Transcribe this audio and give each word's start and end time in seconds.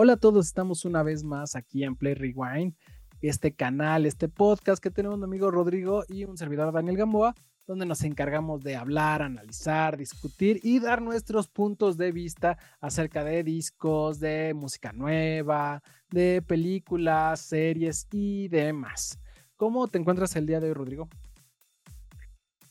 Hola 0.00 0.12
a 0.12 0.16
todos, 0.16 0.46
estamos 0.46 0.84
una 0.84 1.02
vez 1.02 1.24
más 1.24 1.56
aquí 1.56 1.82
en 1.82 1.96
Play 1.96 2.14
Rewind, 2.14 2.72
este 3.20 3.56
canal, 3.56 4.06
este 4.06 4.28
podcast 4.28 4.80
que 4.80 4.92
tenemos 4.92 5.18
un 5.18 5.24
amigo 5.24 5.50
Rodrigo 5.50 6.04
y 6.08 6.22
un 6.22 6.36
servidor 6.36 6.72
Daniel 6.72 6.96
Gamboa, 6.96 7.34
donde 7.66 7.84
nos 7.84 8.04
encargamos 8.04 8.62
de 8.62 8.76
hablar, 8.76 9.22
analizar, 9.22 9.96
discutir 9.96 10.60
y 10.62 10.78
dar 10.78 11.02
nuestros 11.02 11.48
puntos 11.48 11.96
de 11.96 12.12
vista 12.12 12.58
acerca 12.80 13.24
de 13.24 13.42
discos, 13.42 14.20
de 14.20 14.54
música 14.54 14.92
nueva, 14.92 15.82
de 16.10 16.42
películas, 16.46 17.40
series 17.40 18.06
y 18.12 18.46
demás. 18.46 19.18
¿Cómo 19.56 19.88
te 19.88 19.98
encuentras 19.98 20.36
el 20.36 20.46
día 20.46 20.60
de 20.60 20.68
hoy, 20.68 20.74
Rodrigo? 20.74 21.08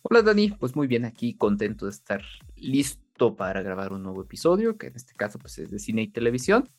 Hola 0.01 0.21
Dani, 0.21 0.51
pues 0.51 0.78
muy 0.78 0.87
bien 0.87 1.04
aquí, 1.04 1.33
contento 1.33 1.87
de 1.87 1.91
estar 1.91 2.21
listo 2.55 3.36
para 3.36 3.61
grabar 3.61 3.91
un 3.91 4.04
nuevo 4.04 4.21
episodio, 4.21 4.78
que 4.78 4.87
en 4.87 4.96
este 4.96 5.14
caso 5.14 5.37
pues 5.39 5.57
es 5.57 5.69
de 5.69 5.79
cine 5.79 6.04
y 6.04 6.07
televisión. 6.07 6.69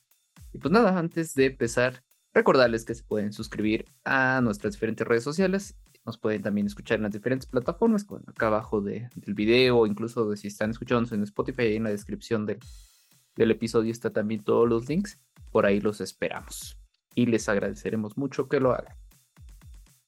Y 0.52 0.59
pues 0.59 0.73
nada, 0.73 0.98
antes 0.98 1.34
de 1.34 1.47
empezar, 1.47 2.02
recordarles 2.33 2.84
que 2.84 2.95
se 2.95 3.05
pueden 3.05 3.33
suscribir 3.33 3.84
a 4.05 4.41
nuestras 4.43 4.75
diferentes 4.75 5.06
redes 5.06 5.25
sociales. 5.25 5.77
Nos 6.05 6.19
pueden 6.19 6.43
también 6.43 6.66
escuchar 6.66 6.97
en 6.97 7.02
las 7.02 7.12
diferentes 7.12 7.47
plataformas, 7.47 8.06
acá 8.27 8.47
abajo 8.47 8.80
de, 8.80 9.11
del 9.15 9.34
video, 9.34 9.87
incluso 9.87 10.34
si 10.37 10.48
están 10.48 10.70
escuchándonos 10.70 11.12
en 11.12 11.23
Spotify, 11.23 11.77
en 11.77 11.84
la 11.84 11.91
descripción 11.91 12.47
del, 12.47 12.59
del 13.37 13.51
episodio 13.51 13.92
está 13.92 14.11
también 14.11 14.42
todos 14.42 14.69
los 14.69 14.89
links. 14.89 15.20
Por 15.51 15.66
ahí 15.66 15.80
los 15.80 16.01
esperamos. 16.01 16.78
Y 17.15 17.27
les 17.27 17.48
agradeceremos 17.48 18.17
mucho 18.17 18.48
que 18.48 18.61
lo 18.61 18.73
hagan. 18.73 18.97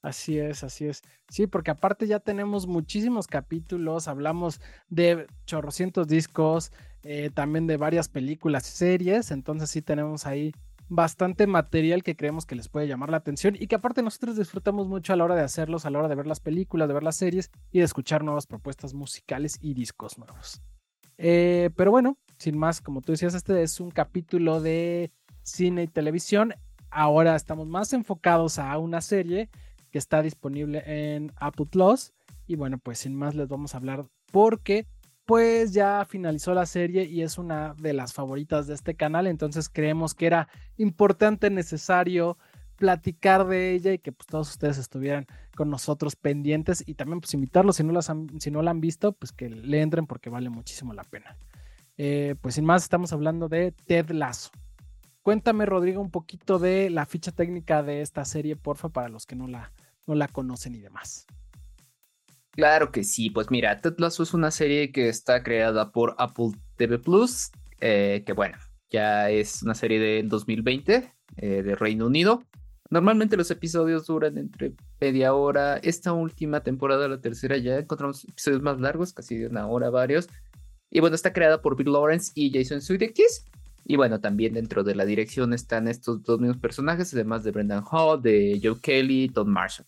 Así 0.02 0.38
es, 0.38 0.64
así 0.64 0.86
es. 0.86 1.02
Sí, 1.28 1.46
porque 1.46 1.70
aparte 1.70 2.06
ya 2.06 2.20
tenemos 2.20 2.66
muchísimos 2.66 3.26
capítulos, 3.26 4.08
hablamos 4.08 4.60
de 4.88 5.26
chorrocientos 5.44 6.08
discos, 6.08 6.72
eh, 7.02 7.30
también 7.32 7.66
de 7.66 7.76
varias 7.76 8.08
películas 8.08 8.68
y 8.68 8.76
series, 8.76 9.30
entonces 9.30 9.70
sí 9.70 9.82
tenemos 9.82 10.26
ahí 10.26 10.52
bastante 10.90 11.46
material 11.46 12.02
que 12.02 12.16
creemos 12.16 12.46
que 12.46 12.56
les 12.56 12.68
puede 12.68 12.88
llamar 12.88 13.10
la 13.10 13.18
atención 13.18 13.56
y 13.58 13.68
que 13.68 13.76
aparte 13.76 14.02
nosotros 14.02 14.36
disfrutamos 14.36 14.88
mucho 14.88 15.12
a 15.12 15.16
la 15.16 15.24
hora 15.24 15.36
de 15.36 15.42
hacerlos, 15.42 15.86
a 15.86 15.90
la 15.90 16.00
hora 16.00 16.08
de 16.08 16.16
ver 16.16 16.26
las 16.26 16.40
películas, 16.40 16.88
de 16.88 16.94
ver 16.94 17.04
las 17.04 17.16
series 17.16 17.50
y 17.70 17.78
de 17.78 17.84
escuchar 17.84 18.24
nuevas 18.24 18.46
propuestas 18.46 18.92
musicales 18.92 19.56
y 19.60 19.74
discos 19.74 20.18
nuevos. 20.18 20.60
Eh, 21.16 21.70
pero 21.76 21.92
bueno, 21.92 22.18
sin 22.38 22.58
más, 22.58 22.80
como 22.80 23.02
tú 23.02 23.12
decías, 23.12 23.34
este 23.34 23.62
es 23.62 23.78
un 23.78 23.90
capítulo 23.90 24.60
de 24.60 25.12
cine 25.42 25.84
y 25.84 25.86
televisión. 25.86 26.54
Ahora 26.90 27.36
estamos 27.36 27.68
más 27.68 27.92
enfocados 27.92 28.58
a 28.58 28.76
una 28.78 29.00
serie 29.00 29.48
que 29.90 29.98
está 29.98 30.22
disponible 30.22 30.82
en 30.86 31.32
Apple 31.36 31.66
Plus. 31.66 32.12
Y 32.46 32.56
bueno, 32.56 32.78
pues 32.78 32.98
sin 32.98 33.14
más 33.14 33.36
les 33.36 33.46
vamos 33.46 33.74
a 33.74 33.76
hablar 33.76 34.06
porque 34.32 34.86
pues 35.30 35.70
ya 35.70 36.04
finalizó 36.06 36.54
la 36.54 36.66
serie 36.66 37.04
y 37.04 37.22
es 37.22 37.38
una 37.38 37.74
de 37.74 37.92
las 37.92 38.12
favoritas 38.12 38.66
de 38.66 38.74
este 38.74 38.96
canal, 38.96 39.28
entonces 39.28 39.68
creemos 39.68 40.12
que 40.12 40.26
era 40.26 40.48
importante, 40.76 41.50
necesario 41.50 42.36
platicar 42.74 43.46
de 43.46 43.70
ella 43.70 43.92
y 43.92 44.00
que 44.00 44.10
pues 44.10 44.26
todos 44.26 44.50
ustedes 44.50 44.76
estuvieran 44.76 45.26
con 45.54 45.70
nosotros 45.70 46.16
pendientes 46.16 46.82
y 46.84 46.94
también 46.94 47.20
pues 47.20 47.32
invitarlos 47.32 47.76
si 47.76 47.84
no, 47.84 47.92
las 47.92 48.12
si 48.40 48.50
no 48.50 48.60
la 48.60 48.72
han 48.72 48.80
visto, 48.80 49.12
pues 49.12 49.30
que 49.30 49.48
le 49.48 49.80
entren 49.80 50.08
porque 50.08 50.30
vale 50.30 50.50
muchísimo 50.50 50.94
la 50.94 51.04
pena. 51.04 51.36
Eh, 51.96 52.34
pues 52.40 52.56
sin 52.56 52.64
más 52.64 52.82
estamos 52.82 53.12
hablando 53.12 53.48
de 53.48 53.70
Ted 53.70 54.10
Lasso. 54.10 54.50
Cuéntame 55.22 55.64
Rodrigo 55.64 56.00
un 56.00 56.10
poquito 56.10 56.58
de 56.58 56.90
la 56.90 57.06
ficha 57.06 57.30
técnica 57.30 57.84
de 57.84 58.00
esta 58.00 58.24
serie, 58.24 58.56
porfa, 58.56 58.88
para 58.88 59.08
los 59.08 59.26
que 59.26 59.36
no 59.36 59.46
la, 59.46 59.70
no 60.08 60.16
la 60.16 60.26
conocen 60.26 60.74
y 60.74 60.80
demás. 60.80 61.28
Claro 62.52 62.90
que 62.90 63.04
sí, 63.04 63.30
pues 63.30 63.50
mira, 63.50 63.76
Ted 63.80 63.94
Lasso 63.98 64.22
es 64.22 64.34
una 64.34 64.50
serie 64.50 64.90
que 64.92 65.08
está 65.08 65.42
creada 65.42 65.92
por 65.92 66.14
Apple 66.18 66.50
TV 66.76 66.98
Plus, 66.98 67.50
eh, 67.80 68.22
que 68.26 68.32
bueno, 68.32 68.58
ya 68.90 69.30
es 69.30 69.62
una 69.62 69.74
serie 69.74 70.00
del 70.00 70.28
2020 70.28 71.12
eh, 71.36 71.62
de 71.62 71.74
Reino 71.76 72.06
Unido. 72.06 72.42
Normalmente 72.90 73.36
los 73.36 73.50
episodios 73.52 74.06
duran 74.06 74.36
entre 74.36 74.72
media 75.00 75.32
hora. 75.32 75.76
Esta 75.76 76.12
última 76.12 76.60
temporada, 76.60 77.06
la 77.06 77.20
tercera, 77.20 77.56
ya 77.56 77.78
encontramos 77.78 78.24
episodios 78.24 78.62
más 78.62 78.80
largos, 78.80 79.12
casi 79.12 79.36
de 79.36 79.46
una 79.46 79.68
hora 79.68 79.90
varios. 79.90 80.28
Y 80.90 80.98
bueno, 80.98 81.14
está 81.14 81.32
creada 81.32 81.62
por 81.62 81.76
Bill 81.76 81.92
Lawrence 81.92 82.32
y 82.34 82.52
Jason 82.52 82.82
Sudeikis. 82.82 83.44
Y 83.84 83.96
bueno, 83.96 84.20
también 84.20 84.54
dentro 84.54 84.82
de 84.82 84.96
la 84.96 85.04
dirección 85.04 85.52
están 85.52 85.86
estos 85.86 86.24
dos 86.24 86.40
mismos 86.40 86.58
personajes, 86.58 87.14
además 87.14 87.44
de 87.44 87.52
Brendan 87.52 87.84
Hall, 87.90 88.20
de 88.20 88.60
Joe 88.62 88.80
Kelly 88.80 89.24
y 89.24 89.28
Tom 89.28 89.48
Marshall. 89.48 89.86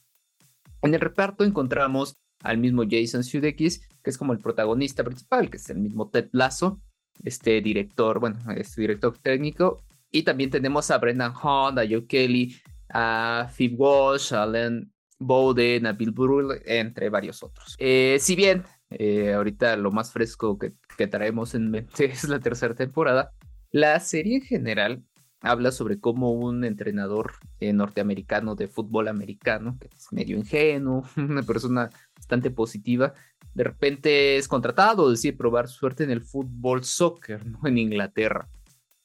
En 0.83 0.94
el 0.94 1.00
reparto 1.00 1.44
encontramos 1.44 2.22
al 2.43 2.59
mismo 2.59 2.83
Jason 2.89 3.25
Sudeikis, 3.25 3.89
que 4.03 4.11
es 4.11 4.19
como 4.19 4.33
el 4.33 4.39
protagonista 4.39 5.05
principal, 5.05 5.51
que 5.51 5.57
es 5.57 5.71
el 5.71 5.79
mismo 5.79 6.09
Ted 6.09 6.29
Lasso, 6.33 6.81
este 7.25 7.61
director, 7.61 8.21
bueno, 8.21 8.39
este 8.57 8.81
director 8.81 9.17
técnico. 9.19 9.85
Y 10.11 10.23
también 10.23 10.51
tenemos 10.51 10.91
a 10.91 10.99
Brendan 10.99 11.33
Hunt, 11.33 11.79
a 11.79 11.87
Joe 11.89 12.07
Kelly, 12.07 12.57
a 12.91 13.49
Phoebe 13.55 13.75
Walsh, 13.77 14.35
a 14.35 14.47
Len 14.47 14.93
Bowden, 15.19 15.87
a 15.87 15.93
Bill 15.93 16.11
Burrell, 16.11 16.63
entre 16.67 17.09
varios 17.09 17.43
otros. 17.43 17.77
Eh, 17.79 18.19
si 18.21 18.37
bien 18.37 18.65
eh, 18.91 19.33
ahorita 19.33 19.77
lo 19.77 19.91
más 19.91 20.13
fresco 20.13 20.59
que, 20.59 20.75
que 20.97 21.07
traemos 21.07 21.55
en 21.55 21.71
mente 21.71 22.05
es 22.13 22.25
la 22.25 22.41
tercera 22.41 22.75
temporada, 22.75 23.33
la 23.71 23.99
serie 24.01 24.37
en 24.37 24.43
general 24.43 25.03
habla 25.43 25.73
sobre 25.73 26.01
cómo 26.01 26.33
un 26.33 26.65
entrenador 26.65 27.33
eh, 27.61 27.73
norteamericano 27.73 28.55
de 28.55 28.69
fútbol 28.69 29.09
americano, 29.09 29.77
que 29.81 29.89
es 29.89 30.13
medio 30.13 30.37
ingenuo, 30.37 31.05
una 31.17 31.43
persona 31.43 31.91
bastante 32.17 32.51
positiva, 32.51 33.13
de 33.55 33.65
repente 33.65 34.37
es 34.37 34.49
contratado, 34.49 35.11
decide 35.11 35.35
probar 35.35 35.69
suerte 35.69 36.05
en 36.05 36.11
el 36.11 36.23
fútbol 36.23 36.85
soccer. 36.85 37.43
En 37.65 37.79
Inglaterra. 37.79 38.49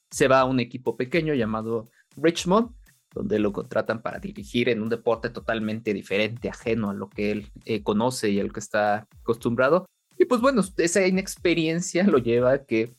Se 0.09 0.27
va 0.27 0.39
a 0.41 0.45
un 0.45 0.59
equipo 0.59 0.95
pequeño 0.95 1.33
llamado 1.33 1.89
Richmond, 2.15 2.69
donde 3.13 3.39
lo 3.39 3.51
contratan 3.51 4.01
para 4.01 4.19
dirigir 4.19 4.69
en 4.69 4.81
un 4.81 4.89
deporte 4.89 5.29
totalmente 5.29 5.93
diferente, 5.93 6.49
ajeno 6.49 6.89
a 6.89 6.93
lo 6.93 7.09
que 7.09 7.31
él 7.31 7.51
eh, 7.65 7.83
conoce 7.83 8.29
y 8.29 8.39
al 8.39 8.53
que 8.53 8.59
está 8.59 9.07
acostumbrado. 9.21 9.85
Y 10.17 10.25
pues 10.25 10.39
bueno, 10.39 10.63
esa 10.77 11.05
inexperiencia 11.05 12.03
lo 12.05 12.19
lleva 12.19 12.53
a 12.53 12.65
que 12.65 12.95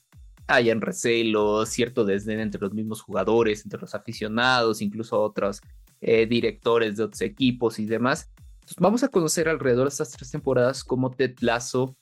hayan 0.49 0.81
recelos, 0.81 1.69
cierto 1.69 2.05
desdén 2.05 2.41
entre 2.41 2.61
los 2.61 2.73
mismos 2.73 3.03
jugadores, 3.03 3.63
entre 3.65 3.81
los 3.81 3.95
aficionados, 3.95 4.83
incluso 4.83 5.21
otros 5.21 5.61
eh, 6.01 6.27
directores 6.27 6.97
de 6.97 7.05
otros 7.05 7.21
equipos 7.21 7.79
y 7.79 7.87
demás. 7.87 8.31
vamos 8.79 9.03
a 9.03 9.09
conocer 9.09 9.49
alrededor 9.49 9.85
de 9.85 9.91
estas 9.91 10.11
tres 10.11 10.31
temporadas 10.31 10.83
cómo 10.83 11.11
Ted 11.11 11.37
Lasso, 11.41 11.97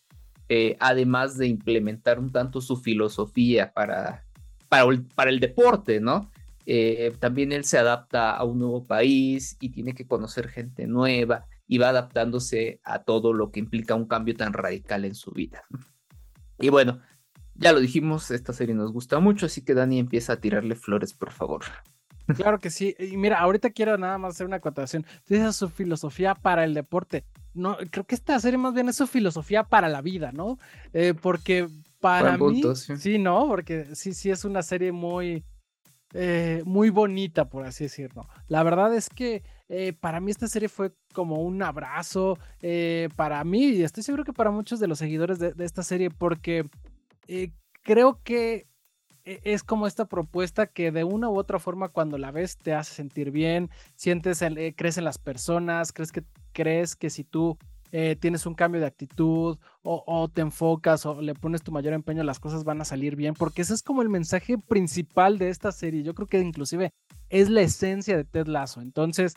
eh, 0.48 0.76
además 0.78 1.36
de 1.36 1.48
implementar 1.48 2.20
un 2.20 2.30
tanto 2.30 2.60
su 2.60 2.76
filosofía 2.76 3.72
para, 3.72 4.24
para, 4.68 5.30
el 5.30 5.40
deporte, 5.40 6.00
¿no? 6.00 6.30
Eh, 6.66 7.12
también 7.18 7.52
él 7.52 7.64
se 7.64 7.78
adapta 7.78 8.30
a 8.30 8.44
un 8.44 8.60
nuevo 8.60 8.84
país 8.84 9.56
y 9.60 9.70
tiene 9.70 9.94
que 9.94 10.06
conocer 10.06 10.48
gente 10.48 10.86
nueva 10.86 11.46
y 11.66 11.78
va 11.78 11.88
adaptándose 11.88 12.80
a 12.84 13.02
todo 13.02 13.32
lo 13.32 13.50
que 13.50 13.60
implica 13.60 13.94
un 13.94 14.06
cambio 14.06 14.36
tan 14.36 14.52
radical 14.52 15.04
en 15.04 15.16
su 15.16 15.32
vida. 15.32 15.64
Y 16.58 16.68
bueno, 16.68 17.00
ya 17.58 17.72
lo 17.72 17.80
dijimos, 17.80 18.30
esta 18.30 18.52
serie 18.52 18.74
nos 18.74 18.92
gusta 18.92 19.18
mucho, 19.18 19.46
así 19.46 19.62
que 19.62 19.74
Dani 19.74 19.98
empieza 19.98 20.34
a 20.34 20.40
tirarle 20.40 20.74
flores, 20.74 21.14
por 21.14 21.32
favor. 21.32 21.62
Claro 22.36 22.58
que 22.58 22.70
sí. 22.70 22.94
Y 22.98 23.16
mira, 23.16 23.38
ahorita 23.38 23.70
quiero 23.70 23.96
nada 23.98 24.18
más 24.18 24.34
hacer 24.34 24.46
una 24.46 24.56
acotación. 24.56 25.06
Dice 25.28 25.52
su 25.52 25.68
filosofía 25.68 26.34
para 26.34 26.64
el 26.64 26.74
deporte. 26.74 27.24
No, 27.54 27.76
creo 27.90 28.04
que 28.04 28.16
esta 28.16 28.38
serie 28.40 28.58
más 28.58 28.74
bien 28.74 28.88
es 28.88 28.96
su 28.96 29.06
filosofía 29.06 29.62
para 29.62 29.88
la 29.88 30.02
vida, 30.02 30.32
¿no? 30.32 30.58
Eh, 30.92 31.14
porque 31.14 31.68
para 32.00 32.36
mí, 32.36 32.62
sí. 32.74 33.18
no, 33.18 33.46
porque 33.46 33.94
sí, 33.94 34.12
sí 34.12 34.30
es 34.30 34.44
una 34.44 34.62
serie 34.62 34.90
muy, 34.90 35.44
eh, 36.12 36.62
muy 36.66 36.90
bonita, 36.90 37.48
por 37.48 37.64
así 37.64 37.84
decirlo. 37.84 38.28
La 38.48 38.64
verdad 38.64 38.92
es 38.92 39.08
que 39.08 39.44
eh, 39.68 39.94
para 39.98 40.20
mí 40.20 40.32
esta 40.32 40.48
serie 40.48 40.68
fue 40.68 40.92
como 41.14 41.36
un 41.36 41.62
abrazo 41.62 42.38
para 43.14 43.42
mí 43.44 43.66
y 43.68 43.82
estoy 43.84 44.02
seguro 44.02 44.24
que 44.24 44.32
para 44.32 44.50
muchos 44.50 44.80
de 44.80 44.88
los 44.88 44.98
seguidores 44.98 45.38
de 45.38 45.64
esta 45.64 45.84
serie, 45.84 46.10
porque 46.10 46.68
eh, 47.28 47.52
creo 47.82 48.20
que 48.22 48.66
e, 49.24 49.40
es 49.44 49.62
como 49.62 49.86
esta 49.86 50.06
propuesta 50.06 50.66
que 50.66 50.90
de 50.92 51.04
una 51.04 51.28
u 51.28 51.38
otra 51.38 51.58
forma 51.58 51.88
cuando 51.88 52.18
la 52.18 52.30
ves 52.30 52.56
te 52.56 52.74
hace 52.74 52.94
sentir 52.94 53.30
bien, 53.30 53.70
sientes, 53.94 54.42
eh, 54.42 54.74
crees 54.76 54.98
en 54.98 55.04
las 55.04 55.18
personas, 55.18 55.92
crees 55.92 56.12
que, 56.12 56.24
crees 56.52 56.96
que 56.96 57.10
si 57.10 57.24
tú 57.24 57.58
eh, 57.92 58.16
tienes 58.18 58.46
un 58.46 58.54
cambio 58.54 58.80
de 58.80 58.86
actitud 58.86 59.58
o, 59.82 60.28
te 60.28 60.40
enfocas 60.40 61.06
o 61.06 61.20
le 61.22 61.34
pones 61.34 61.62
tu 61.62 61.70
mayor 61.70 61.94
empeño, 61.94 62.24
las 62.24 62.40
cosas 62.40 62.64
van 62.64 62.80
a 62.80 62.84
salir 62.84 63.14
bien, 63.14 63.34
porque 63.34 63.62
ese 63.62 63.74
es 63.74 63.82
como 63.82 64.02
el 64.02 64.08
mensaje 64.08 64.58
principal 64.58 65.38
de 65.38 65.50
esta 65.50 65.70
serie. 65.70 66.02
Yo 66.02 66.14
creo 66.14 66.26
que 66.26 66.40
inclusive 66.40 66.92
es 67.28 67.48
la 67.48 67.62
esencia 67.62 68.16
de 68.16 68.24
Ted 68.24 68.48
Lasso. 68.48 68.80
Entonces, 68.80 69.34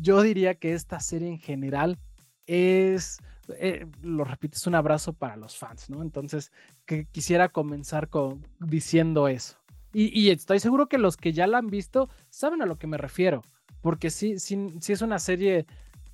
yo 0.00 0.22
diría 0.22 0.54
que 0.54 0.72
esta 0.72 1.00
serie 1.00 1.28
en 1.28 1.38
general 1.38 1.98
es 2.46 3.18
eh, 3.58 3.86
lo 4.02 4.24
repito, 4.24 4.56
es 4.56 4.66
un 4.66 4.74
abrazo 4.74 5.12
para 5.12 5.36
los 5.36 5.56
fans, 5.56 5.90
¿no? 5.90 6.02
Entonces, 6.02 6.52
que 6.86 7.06
quisiera 7.06 7.48
comenzar 7.48 8.08
con, 8.08 8.46
diciendo 8.60 9.28
eso. 9.28 9.56
Y, 9.96 10.30
estoy 10.30 10.58
seguro 10.58 10.88
que 10.88 10.98
los 10.98 11.16
que 11.16 11.32
ya 11.32 11.46
la 11.46 11.58
han 11.58 11.68
visto 11.68 12.08
saben 12.28 12.62
a 12.62 12.66
lo 12.66 12.78
que 12.78 12.88
me 12.88 12.98
refiero, 12.98 13.42
porque 13.80 14.10
sí, 14.10 14.40
sí, 14.40 14.58
sí 14.80 14.92
es 14.92 15.02
una 15.02 15.20
serie 15.20 15.66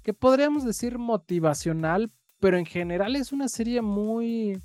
que 0.02 0.12
podríamos 0.12 0.64
decir 0.64 0.98
motivacional, 0.98 2.10
pero 2.40 2.58
en 2.58 2.66
general 2.66 3.16
es 3.16 3.32
una 3.32 3.48
serie 3.48 3.80
muy, 3.80 4.60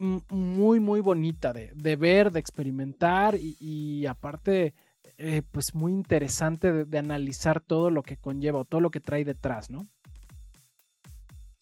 muy, 0.00 0.80
muy 0.80 1.00
bonita 1.00 1.52
de, 1.52 1.96
ver, 1.96 2.30
de 2.30 2.40
experimentar 2.40 3.36
y, 3.38 4.06
aparte, 4.06 4.74
eh, 5.18 5.42
pues 5.50 5.74
muy 5.74 5.92
interesante 5.92 6.84
de, 6.84 6.98
analizar 6.98 7.60
todo 7.60 7.90
lo 7.90 8.02
que 8.02 8.16
conlleva 8.16 8.60
o 8.60 8.64
todo 8.64 8.80
lo 8.80 8.90
que 8.90 9.00
trae 9.00 9.24
detrás, 9.24 9.70
¿no? 9.70 9.86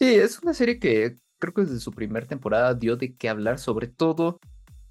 Sí, 0.00 0.14
es 0.14 0.38
una 0.40 0.54
serie 0.54 0.78
que 0.78 1.18
creo 1.38 1.54
que 1.54 1.62
desde 1.62 1.80
su 1.80 1.92
primera 1.92 2.26
temporada 2.26 2.74
dio 2.74 2.96
de 2.96 3.16
qué 3.16 3.28
hablar, 3.28 3.58
sobre 3.58 3.88
todo 3.88 4.38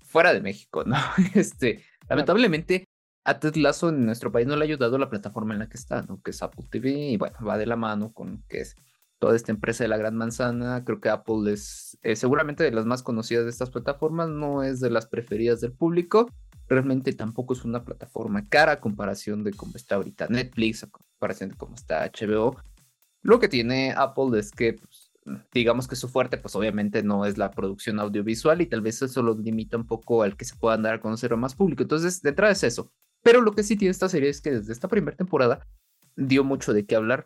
fuera 0.02 0.34
de 0.34 0.42
México, 0.42 0.84
¿no? 0.86 0.98
Este, 1.34 1.84
lamentablemente, 2.10 2.86
a 3.24 3.40
Ted 3.40 3.56
Lasso 3.56 3.90
en 3.90 4.06
nuestro 4.06 4.32
país 4.32 4.48
no 4.48 4.56
le 4.56 4.64
ha 4.64 4.68
ayudado 4.68 4.98
la 4.98 5.10
plataforma 5.10 5.54
en 5.54 5.60
la 5.60 5.70
que 5.70 5.78
está, 5.78 6.02
¿no? 6.02 6.22
Que 6.22 6.32
es 6.32 6.42
Apple 6.42 6.66
TV, 6.70 6.92
y 7.12 7.18
bueno, 7.18 7.38
va 7.46 7.58
de 7.58 7.66
la 7.66 7.76
mano 7.76 8.12
con 8.14 8.44
que 8.50 8.62
es 8.62 8.76
toda 9.20 9.36
esta 9.36 9.52
empresa 9.52 9.84
de 9.84 9.90
la 9.90 9.98
gran 9.98 10.16
manzana. 10.16 10.84
Creo 10.86 11.00
que 11.00 11.10
Apple 11.10 11.52
es 11.52 11.98
seguramente 12.16 12.64
de 12.64 12.72
las 12.72 12.86
más 12.86 13.04
conocidas 13.04 13.46
de 13.46 13.50
estas 13.50 13.70
plataformas, 13.70 14.30
no 14.30 14.64
es 14.64 14.80
de 14.80 14.90
las 14.90 15.08
preferidas 15.08 15.62
del 15.62 15.74
público. 15.74 16.30
Realmente 16.68 17.14
tampoco 17.14 17.54
es 17.54 17.64
una 17.64 17.84
plataforma 17.84 18.48
cara 18.50 18.74
a 18.74 18.80
comparación 18.80 19.44
de 19.44 19.52
cómo 19.52 19.74
está 19.76 19.96
ahorita 19.96 20.28
Netflix, 20.28 20.84
a 20.84 20.90
comparación 20.90 21.52
de 21.52 21.56
cómo 21.56 21.76
está 21.76 22.06
HBO. 22.06 22.58
Lo 23.22 23.40
que 23.40 23.48
tiene 23.48 23.94
Apple 23.96 24.40
es 24.40 24.52
que, 24.52 24.74
pues, 24.74 25.12
digamos 25.52 25.88
que 25.88 25.96
su 25.96 26.08
fuerte, 26.08 26.38
pues 26.38 26.56
obviamente 26.56 27.04
no 27.04 27.26
es 27.26 27.38
la 27.38 27.52
producción 27.52 28.00
audiovisual 28.00 28.62
y 28.62 28.66
tal 28.66 28.82
vez 28.82 29.02
eso 29.02 29.22
lo 29.22 29.36
limita 29.36 29.78
un 29.78 29.86
poco 29.86 30.24
al 30.24 30.38
que 30.38 30.46
se 30.46 30.56
pueda 30.56 30.78
dar 30.78 30.96
a 30.96 31.02
conocer 31.02 31.34
a 31.34 31.36
más 31.36 31.56
público. 31.56 31.84
Entonces, 31.84 32.22
detrás 32.22 32.64
es 32.64 32.74
eso. 32.74 32.92
Pero 33.24 33.42
lo 33.42 33.52
que 33.52 33.64
sí 33.64 33.76
tiene 33.76 33.92
esta 33.92 34.10
serie 34.10 34.30
es 34.30 34.42
que 34.42 34.52
desde 34.52 34.72
esta 34.72 34.88
primera 34.88 35.18
temporada 35.18 35.68
dio 36.16 36.44
mucho 36.44 36.74
de 36.74 36.86
qué 36.86 36.96
hablar 36.96 37.26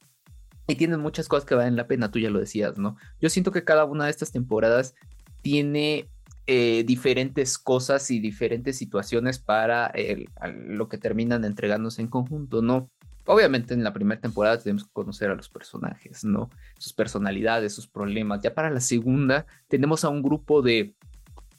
y 0.67 0.75
tienen 0.75 0.99
muchas 0.99 1.27
cosas 1.27 1.45
que 1.45 1.55
valen 1.55 1.75
la 1.75 1.87
pena, 1.87 2.11
tú 2.11 2.19
ya 2.19 2.29
lo 2.29 2.39
decías, 2.39 2.77
¿no? 2.77 2.97
Yo 3.19 3.29
siento 3.29 3.51
que 3.51 3.63
cada 3.63 3.85
una 3.85 4.05
de 4.05 4.11
estas 4.11 4.31
temporadas 4.31 4.95
tiene 5.41 6.09
eh, 6.47 6.83
diferentes 6.85 7.57
cosas 7.57 8.09
y 8.11 8.19
diferentes 8.19 8.77
situaciones 8.77 9.39
para 9.39 9.91
lo 10.65 10.87
que 10.87 10.97
terminan 10.97 11.45
entregándose 11.45 12.01
en 12.01 12.07
conjunto, 12.07 12.61
¿no? 12.61 12.89
Obviamente 13.25 13.73
en 13.73 13.83
la 13.83 13.93
primera 13.93 14.19
temporada 14.19 14.57
tenemos 14.57 14.85
que 14.85 14.91
conocer 14.91 15.29
a 15.29 15.35
los 15.35 15.49
personajes, 15.49 16.23
¿no? 16.23 16.49
Sus 16.77 16.93
personalidades, 16.93 17.73
sus 17.73 17.87
problemas. 17.87 18.41
Ya 18.41 18.53
para 18.53 18.69
la 18.69 18.79
segunda 18.79 19.45
tenemos 19.67 20.03
a 20.03 20.09
un 20.09 20.23
grupo 20.23 20.61
de, 20.61 20.95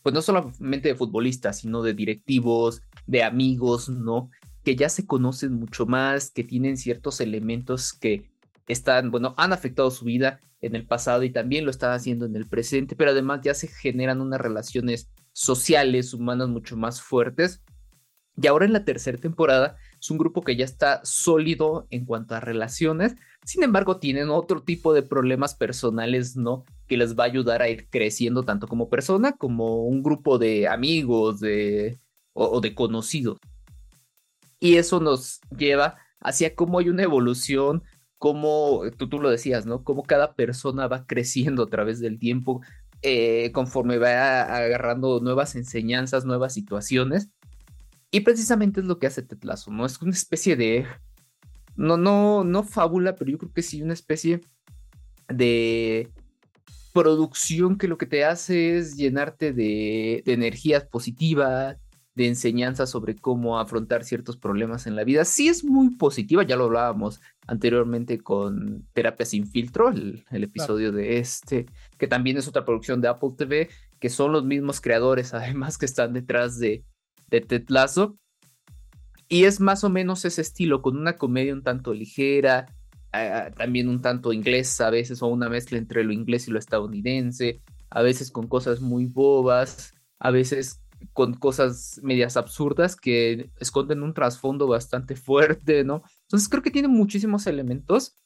pues 0.03 0.15
no 0.15 0.23
solamente 0.23 0.89
de 0.89 0.95
futbolistas, 0.95 1.61
sino 1.61 1.83
de 1.83 1.95
directivos, 1.95 2.83
de 3.07 3.23
amigos, 3.23 3.89
¿no? 3.89 4.31
Que 4.65 4.77
ya 4.77 4.89
se 4.89 5.07
conocen 5.07 5.55
mucho 5.55 5.87
más, 5.87 6.31
que 6.31 6.45
tienen 6.45 6.77
ciertos 6.77 7.21
elementos 7.21 7.93
que 7.93 8.31
están, 8.67 9.11
bueno, 9.11 9.35
han 9.37 9.53
afectado 9.53 9.91
su 9.91 10.05
vida 10.05 10.41
en 10.61 10.77
el 10.77 10.87
pasado 10.87 11.23
y 11.25 11.31
también 11.31 11.65
lo 11.65 11.71
están 11.71 11.93
haciendo 11.93 12.25
en 12.25 12.37
el 12.37 12.47
presente, 12.47 12.97
pero 12.97 13.11
además 13.11 13.41
ya 13.43 13.55
se 13.55 13.69
generan 13.69 14.21
unas 14.21 14.41
relaciones 14.41 15.11
sociales, 15.33 16.15
humanas 16.15 16.49
mucho 16.49 16.77
más 16.77 17.03
fuertes. 17.03 17.63
Y 18.41 18.47
ahora 18.47 18.65
en 18.65 18.73
la 18.73 18.85
tercera 18.85 19.19
temporada 19.19 19.77
es 20.03 20.11
un 20.11 20.19
grupo 20.19 20.43
que 20.43 20.57
ya 20.57 20.65
está 20.65 21.01
sólido 21.05 21.87
en 21.91 22.05
cuanto 22.05 22.35
a 22.35 22.41
relaciones, 22.41 23.15
sin 23.45 23.63
embargo 23.63 23.99
tienen 23.99 24.31
otro 24.31 24.63
tipo 24.63 24.93
de 24.93 25.03
problemas 25.03 25.55
personales, 25.55 26.37
¿no? 26.37 26.65
Que 26.89 26.97
les 26.97 27.17
va 27.17 27.25
a 27.25 27.29
ayudar 27.29 27.63
a 27.63 27.69
ir 27.69 27.89
creciendo 27.89 28.43
tanto 28.43 28.67
como 28.67 28.89
persona 28.89 29.33
como 29.33 29.85
un 29.85 30.03
grupo 30.03 30.39
de 30.39 30.67
amigos 30.69 31.41
de, 31.41 31.99
o 32.33 32.61
de 32.61 32.75
conocidos. 32.75 33.39
Y 34.59 34.77
eso 34.77 35.01
nos 35.01 35.41
lleva 35.57 35.97
hacia 36.21 36.55
cómo 36.55 36.79
hay 36.81 36.89
una 36.89 37.05
evolución 37.05 37.83
cómo, 38.23 38.83
tú, 38.99 39.09
tú 39.09 39.19
lo 39.19 39.31
decías, 39.31 39.67
¿no? 39.67 39.83
Cómo 39.83 40.05
cada 40.05 40.35
persona 40.35 40.87
va 40.87 41.07
creciendo 41.07 41.65
a 41.65 41.67
través 41.67 41.99
del 41.99 42.21
tiempo, 42.21 42.61
eh, 43.03 43.51
conforme 43.51 43.99
va 43.99 44.43
agarrando 44.43 45.19
nuevas 45.19 45.57
enseñanzas, 45.57 46.25
nuevas 46.25 46.55
situaciones. 46.55 47.31
Y 48.13 48.21
precisamente 48.21 48.81
es 48.81 48.87
lo 48.87 48.99
que 48.99 49.09
hace 49.09 49.23
Tetlazo, 49.23 49.73
¿no? 49.73 49.85
Es 49.85 50.01
una 50.01 50.13
especie 50.13 50.55
de. 50.55 50.87
No, 51.75 51.97
no, 51.97 52.45
no 52.45 52.63
fábula, 52.63 53.17
pero 53.17 53.31
yo 53.31 53.39
creo 53.39 53.53
que 53.53 53.63
sí, 53.63 53.83
una 53.83 53.95
especie 53.95 54.41
de 55.29 56.11
producción 56.93 57.79
que 57.79 57.89
lo 57.89 57.97
que 57.97 58.07
te 58.07 58.25
hace 58.25 58.77
es 58.77 58.97
llenarte 58.97 59.55
de, 59.55 60.23
de 60.27 60.33
energías 60.35 60.85
positivas, 60.85 61.79
de 62.15 62.29
enseñanza 62.29 62.87
sobre 62.87 63.17
cómo 63.17 63.59
afrontar 63.59 64.05
ciertos 64.05 64.37
problemas 64.37 64.87
en 64.87 64.97
la 64.97 65.05
vida. 65.05 65.25
Sí 65.25 65.49
es 65.49 65.65
muy 65.65 65.91
positiva, 65.97 66.43
ya 66.43 66.57
lo 66.57 66.65
hablábamos 66.65 67.21
anteriormente 67.47 68.19
con 68.19 68.87
Terapia 68.93 69.25
sin 69.25 69.47
filtro, 69.47 69.89
el, 69.89 70.25
episodio 70.31 70.93
de 70.93 71.19
este, 71.19 71.67
que 71.99 72.07
también 72.07 72.37
es 72.37 72.47
otra 72.47 72.65
producción 72.65 73.01
de 73.01 73.09
Apple 73.09 73.31
TV, 73.37 73.71
que 73.99 74.11
son 74.11 74.33
los 74.33 74.45
mismos 74.45 74.81
creadores 74.81 75.33
además 75.35 75.79
que 75.79 75.87
están 75.87 76.13
detrás 76.13 76.59
de, 76.59 76.85
de 77.41 77.41
Ted. 77.59 77.67
Y 79.29 79.45
es 79.45 79.61
más 79.61 79.83
o 79.85 79.89
menos 79.89 80.25
ese 80.25 80.43
estilo, 80.43 80.83
con 80.83 80.97
una 80.97 81.17
comedia 81.17 81.55
un 81.55 81.63
tanto 81.63 81.95
ligera, 81.95 82.67
también 83.57 83.89
un 83.89 84.01
tanto 84.01 84.33
inglés 84.33 84.81
a 84.81 84.91
veces, 84.91 85.23
o 85.23 85.27
una 85.27 85.49
mezcla 85.49 85.79
entre 85.79 86.05
lo 86.05 86.13
inglés 86.13 86.49
y 86.49 86.51
lo 86.51 86.59
estadounidense, 86.59 87.63
a 87.91 88.03
veces 88.03 88.31
con 88.31 88.47
cosas 88.47 88.81
muy 88.81 89.07
bobas, 89.07 89.95
a 90.19 90.31
veces 90.31 90.83
con 91.13 91.35
cosas 91.35 92.01
medias 92.03 92.37
absurdas 92.37 92.97
que 92.97 93.51
esconden 93.59 94.03
un 94.03 94.15
trasfondo 94.15 94.67
bastante 94.67 95.17
fuerte, 95.17 95.85
¿no? 95.85 96.03
Entonces 96.23 96.49
creo 96.49 96.63
que 96.63 96.71
tiene 96.71 96.89
muchísimos 96.89 97.47
elementos 97.47 98.17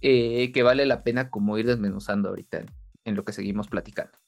eh, 0.00 0.50
que 0.52 0.62
vale 0.62 0.86
la 0.86 1.02
pena 1.02 1.30
como 1.30 1.58
ir 1.58 1.66
desmenuzando 1.66 2.30
ahorita 2.30 2.64
en, 3.04 3.14
lo 3.14 3.24
que 3.24 3.32
seguimos 3.32 3.68
platicando. 3.68 4.18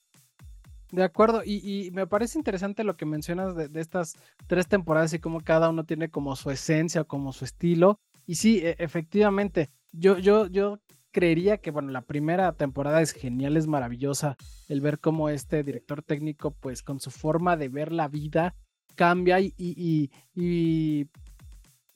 De 0.95 1.03
acuerdo, 1.03 1.43
y, 1.45 1.91
me 1.93 2.07
parece 2.07 2.39
interesante 2.39 2.85
lo 2.85 2.97
que 2.97 3.05
mencionas 3.05 3.57
de, 3.57 3.69
estas 3.81 4.15
tres 4.47 4.69
temporadas 4.69 5.13
y 5.13 5.19
cómo 5.19 5.41
cada 5.41 5.69
uno 5.69 5.85
tiene 5.85 6.09
como 6.09 6.37
su 6.37 6.53
esencia, 6.53 7.03
como 7.03 7.33
su 7.33 7.45
estilo. 7.45 7.99
Y 8.27 8.37
sí, 8.37 8.59
e, 8.59 8.77
efectivamente, 8.79 9.71
yo, 9.91 10.19
yo, 10.19 10.47
yo 10.47 10.79
creería 11.11 11.59
que, 11.59 11.73
bueno, 11.73 11.91
la 11.91 12.03
primera 12.03 12.53
temporada 12.53 13.03
es 13.03 13.11
genial, 13.11 13.57
es 13.57 13.67
maravillosa. 13.67 14.37
El 14.69 14.81
ver 14.81 15.01
cómo 15.01 15.31
este 15.31 15.65
director 15.65 16.01
técnico, 16.01 16.53
pues 16.53 16.85
con 16.85 17.01
su 17.01 17.11
forma 17.11 17.57
de 17.57 17.69
ver 17.69 17.91
la 17.91 18.07
vida, 18.07 18.55
cambia 18.95 19.41
y, 19.41 19.53
y, 19.59 21.09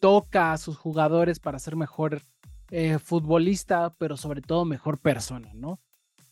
toca 0.01 0.53
a 0.53 0.59
sus 0.59 0.77
jugadores 0.77 1.39
para 1.39 1.61
ser 1.61 1.77
mejor 1.77 2.21
eh, 2.71 2.99
futbolista, 2.99 3.95
pero 3.97 4.17
sobre 4.17 4.43
todo 4.43 4.65
mejor 4.65 4.99
persona, 4.99 5.53
¿no? 5.55 5.81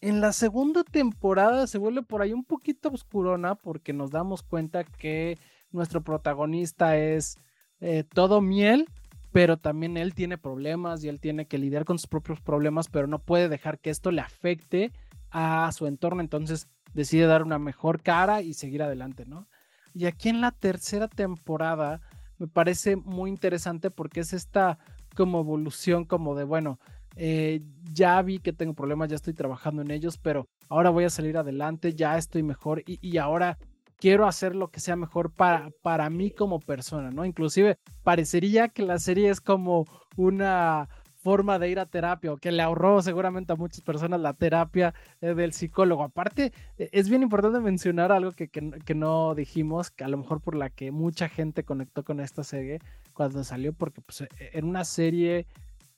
En 0.06 0.20
la 0.20 0.32
segunda 0.32 0.84
temporada 0.84 1.66
se 1.66 1.78
vuelve 1.78 2.00
por 2.00 2.22
ahí 2.22 2.32
un 2.32 2.44
poquito 2.44 2.90
oscurona 2.90 3.56
porque 3.56 3.92
nos 3.92 4.12
damos 4.12 4.44
cuenta 4.44 4.84
que 4.84 5.36
nuestro 5.72 6.00
protagonista 6.04 6.96
es 6.96 7.40
eh, 7.80 8.04
todo 8.04 8.40
miel, 8.40 8.88
pero 9.32 9.56
también 9.56 9.96
él 9.96 10.14
tiene 10.14 10.38
problemas 10.38 11.02
y 11.02 11.08
él 11.08 11.18
tiene 11.18 11.48
que 11.48 11.58
lidiar 11.58 11.84
con 11.84 11.98
sus 11.98 12.06
propios 12.06 12.40
problemas, 12.40 12.86
pero 12.86 13.08
no 13.08 13.18
puede 13.18 13.48
dejar 13.48 13.80
que 13.80 13.90
esto 13.90 14.12
le 14.12 14.20
afecte 14.20 14.92
a 15.32 15.72
su 15.72 15.88
entorno, 15.88 16.20
entonces 16.20 16.68
decide 16.94 17.26
dar 17.26 17.42
una 17.42 17.58
mejor 17.58 18.00
cara 18.00 18.42
y 18.42 18.54
seguir 18.54 18.84
adelante, 18.84 19.26
¿no? 19.26 19.48
Y 19.92 20.06
aquí 20.06 20.28
en 20.28 20.40
la 20.40 20.52
tercera 20.52 21.08
temporada 21.08 22.00
me 22.38 22.46
parece 22.46 22.94
muy 22.94 23.28
interesante 23.28 23.90
porque 23.90 24.20
es 24.20 24.32
esta 24.32 24.78
como 25.16 25.40
evolución 25.40 26.04
como 26.04 26.36
de, 26.36 26.44
bueno, 26.44 26.78
eh, 27.16 27.62
ya 27.92 28.20
vi 28.22 28.38
que 28.38 28.52
tengo 28.52 28.74
problemas, 28.74 29.08
ya 29.08 29.16
estoy 29.16 29.34
trabajando 29.34 29.82
en 29.82 29.90
ellos, 29.90 30.18
pero 30.18 30.46
ahora 30.68 30.90
voy 30.90 31.04
a 31.04 31.10
salir 31.10 31.36
adelante, 31.36 31.94
ya 31.94 32.16
estoy 32.18 32.42
mejor 32.42 32.82
y, 32.86 32.98
y 33.00 33.18
ahora 33.18 33.58
quiero 33.98 34.26
hacer 34.26 34.54
lo 34.54 34.68
que 34.68 34.80
sea 34.80 34.96
mejor 34.96 35.32
para, 35.32 35.70
para 35.82 36.10
mí 36.10 36.30
como 36.30 36.60
persona, 36.60 37.10
¿no? 37.10 37.24
Inclusive 37.24 37.78
parecería 38.02 38.68
que 38.68 38.82
la 38.82 38.98
serie 38.98 39.30
es 39.30 39.40
como 39.40 39.86
una 40.16 40.88
forma 41.26 41.58
de 41.58 41.68
ir 41.68 41.80
a 41.80 41.86
terapia 41.86 42.32
o 42.32 42.36
que 42.36 42.52
le 42.52 42.62
ahorró 42.62 43.02
seguramente 43.02 43.52
a 43.52 43.56
muchas 43.56 43.80
personas 43.80 44.20
la 44.20 44.34
terapia 44.34 44.94
eh, 45.20 45.34
del 45.34 45.52
psicólogo. 45.52 46.04
Aparte, 46.04 46.52
e, 46.78 46.88
es 46.92 47.08
bien 47.08 47.22
importante 47.22 47.58
mencionar 47.58 48.12
algo 48.12 48.30
que, 48.30 48.48
que, 48.48 48.94
no 48.94 49.34
dijimos, 49.34 49.90
que 49.90 50.04
a 50.04 50.08
lo 50.08 50.18
mejor 50.18 50.40
por 50.40 50.54
la 50.54 50.70
que 50.70 50.92
mucha 50.92 51.28
gente 51.28 51.64
conectó 51.64 52.04
con 52.04 52.20
esta 52.20 52.44
serie 52.44 52.78
cuando 53.12 53.42
salió, 53.42 53.72
porque 53.72 54.02
pues, 54.02 54.20
e, 54.20 54.28
era 54.52 54.64
una 54.64 54.84
serie 54.84 55.48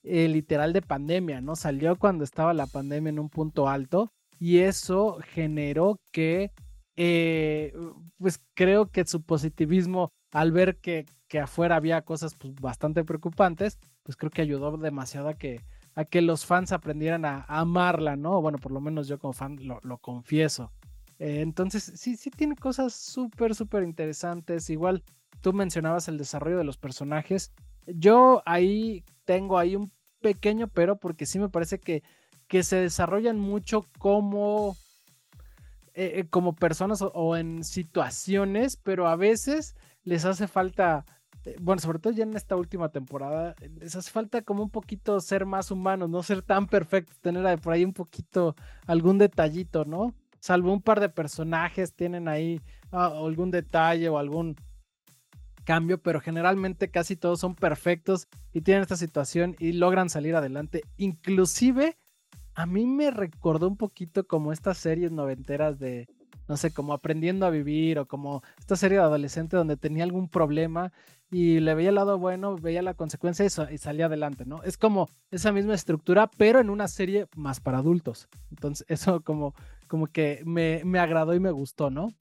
eh, 0.08 0.28
literal 0.28 0.72
de 0.72 0.82
pandemia, 0.82 1.40
¿no? 1.40 1.54
Salió 1.54 1.96
cuando 1.96 2.24
estaba 2.24 2.54
la 2.54 2.66
pandemia 2.66 3.10
en 3.10 3.18
un 3.18 3.28
punto 3.28 3.68
alto 3.68 4.10
y 4.38 4.58
eso 4.58 5.18
generó 5.34 6.00
que 6.12 6.50
eh, 6.96 7.74
pues 8.18 8.40
creo 8.54 8.86
que 8.86 9.04
su 9.06 9.22
positivismo 9.22 10.10
al 10.32 10.52
ver 10.52 10.78
que, 10.78 11.06
que 11.28 11.40
afuera 11.40 11.76
había 11.76 12.02
cosas 12.02 12.34
pues, 12.34 12.54
bastante 12.54 13.04
preocupantes, 13.04 13.78
pues 14.02 14.16
creo 14.16 14.30
que 14.30 14.42
ayudó 14.42 14.76
demasiado 14.76 15.28
a 15.28 15.34
que, 15.34 15.60
a 15.94 16.04
que 16.04 16.22
los 16.22 16.46
fans 16.46 16.72
aprendieran 16.72 17.24
a, 17.24 17.44
amarla, 17.48 18.16
¿no? 18.16 18.40
Bueno, 18.40 18.58
por 18.58 18.72
lo 18.72 18.80
menos 18.80 19.08
yo 19.08 19.18
como 19.18 19.32
fan 19.32 19.58
lo, 19.60 19.98
confieso. 19.98 20.72
Eh, 21.18 21.40
entonces, 21.40 21.92
sí, 21.96 22.16
sí 22.16 22.30
tiene 22.30 22.56
cosas 22.56 22.94
súper, 22.94 23.54
súper 23.54 23.82
interesantes. 23.82 24.70
Igual 24.70 25.02
tú 25.40 25.52
mencionabas 25.52 26.08
el 26.08 26.18
desarrollo 26.18 26.58
de 26.58 26.64
los 26.64 26.78
personajes. 26.78 27.52
Yo 27.86 28.42
ahí 28.46 29.04
tengo 29.24 29.58
ahí 29.58 29.76
un 29.76 29.92
pequeño 30.20 30.68
pero 30.68 30.96
porque 30.96 31.26
sí 31.26 31.38
me 31.38 31.48
parece 31.48 31.78
que, 31.78 32.02
que 32.46 32.62
se 32.62 32.76
desarrollan 32.76 33.38
mucho 33.38 33.86
como 33.98 34.76
eh, 36.00 36.26
como 36.30 36.54
personas 36.54 37.02
o, 37.02 37.36
en 37.36 37.64
situaciones, 37.64 38.76
pero 38.76 39.08
a 39.08 39.16
veces 39.16 39.74
les 40.04 40.24
hace 40.24 40.46
falta, 40.46 41.04
bueno, 41.60 41.80
sobre 41.80 41.98
todo 41.98 42.12
ya 42.12 42.22
en 42.22 42.36
esta 42.36 42.54
última 42.54 42.90
temporada, 42.90 43.56
les 43.80 43.96
hace 43.96 44.08
falta 44.08 44.42
como 44.42 44.62
un 44.62 44.70
poquito 44.70 45.18
ser 45.18 45.44
más 45.44 45.72
humanos, 45.72 46.08
no 46.08 46.22
ser 46.22 46.42
tan 46.42 46.68
perfectos, 46.68 47.18
tener 47.18 47.58
por 47.58 47.72
ahí 47.72 47.84
un 47.84 47.94
poquito 47.94 48.54
algún 48.86 49.18
detallito, 49.18 49.84
¿no? 49.86 50.14
Salvo 50.38 50.72
un 50.72 50.82
par 50.82 51.00
de 51.00 51.08
personajes 51.08 51.92
tienen 51.92 52.28
ahí 52.28 52.60
ah, 52.92 53.06
algún 53.06 53.50
detalle 53.50 54.08
o 54.08 54.18
algún 54.18 54.54
cambio, 55.68 55.98
pero 55.98 56.22
generalmente 56.22 56.90
casi 56.90 57.14
todos 57.14 57.40
son 57.40 57.54
perfectos 57.54 58.26
y 58.54 58.62
tienen 58.62 58.80
esta 58.80 58.96
situación 58.96 59.54
y 59.58 59.72
logran 59.72 60.08
salir 60.08 60.34
adelante. 60.34 60.80
Inclusive 60.96 61.98
a 62.54 62.64
mí 62.64 62.86
me 62.86 63.10
recordó 63.10 63.68
un 63.68 63.76
poquito 63.76 64.26
como 64.26 64.50
estas 64.50 64.78
series 64.78 65.12
noventeras 65.12 65.78
de, 65.78 66.08
no 66.48 66.56
sé, 66.56 66.72
como 66.72 66.94
aprendiendo 66.94 67.44
a 67.44 67.50
vivir 67.50 67.98
o 67.98 68.06
como 68.06 68.42
esta 68.58 68.76
serie 68.76 68.96
de 68.96 69.04
adolescente 69.04 69.58
donde 69.58 69.76
tenía 69.76 70.04
algún 70.04 70.30
problema 70.30 70.90
y 71.30 71.60
le 71.60 71.74
veía 71.74 71.90
el 71.90 71.96
lado 71.96 72.18
bueno, 72.18 72.56
veía 72.56 72.80
la 72.80 72.94
consecuencia 72.94 73.44
y, 73.44 73.74
y, 73.74 73.76
salía 73.76 74.06
adelante, 74.06 74.46
¿no? 74.46 74.62
Es 74.62 74.78
como 74.78 75.10
esa 75.30 75.52
misma 75.52 75.74
estructura, 75.74 76.30
pero 76.38 76.60
en 76.60 76.70
una 76.70 76.88
serie 76.88 77.26
más 77.36 77.60
para 77.60 77.76
adultos. 77.76 78.30
Entonces, 78.50 78.86
eso 78.88 79.20
como, 79.20 79.54
como 79.86 80.06
que 80.06 80.40
me, 80.46 80.80
me 80.86 80.98
agradó 80.98 81.34
y 81.34 81.40
me 81.40 81.50
gustó, 81.50 81.90
¿no? 81.90 82.14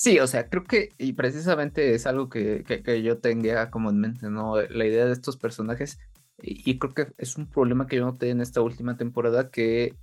Sí, 0.00 0.18
o 0.18 0.26
sea, 0.26 0.48
creo 0.48 0.64
que, 0.64 0.88
y 0.96 1.12
precisamente 1.12 1.94
es 1.94 2.06
algo 2.06 2.30
que, 2.30 2.64
que, 2.64 3.02
yo 3.02 3.18
tenía 3.18 3.70
como 3.70 3.90
en 3.90 4.00
mente, 4.00 4.30
¿no? 4.30 4.58
La 4.58 4.86
idea 4.86 5.04
de 5.04 5.12
estos 5.12 5.36
personajes, 5.36 5.98
y, 6.40 6.78
creo 6.78 6.94
que 6.94 7.12
es 7.18 7.36
un 7.36 7.46
problema 7.46 7.86
que 7.86 7.96
yo 7.96 8.06
noté 8.06 8.30
en 8.30 8.40
esta 8.40 8.62
última 8.62 8.96
temporada, 8.96 9.50
que 9.50 9.94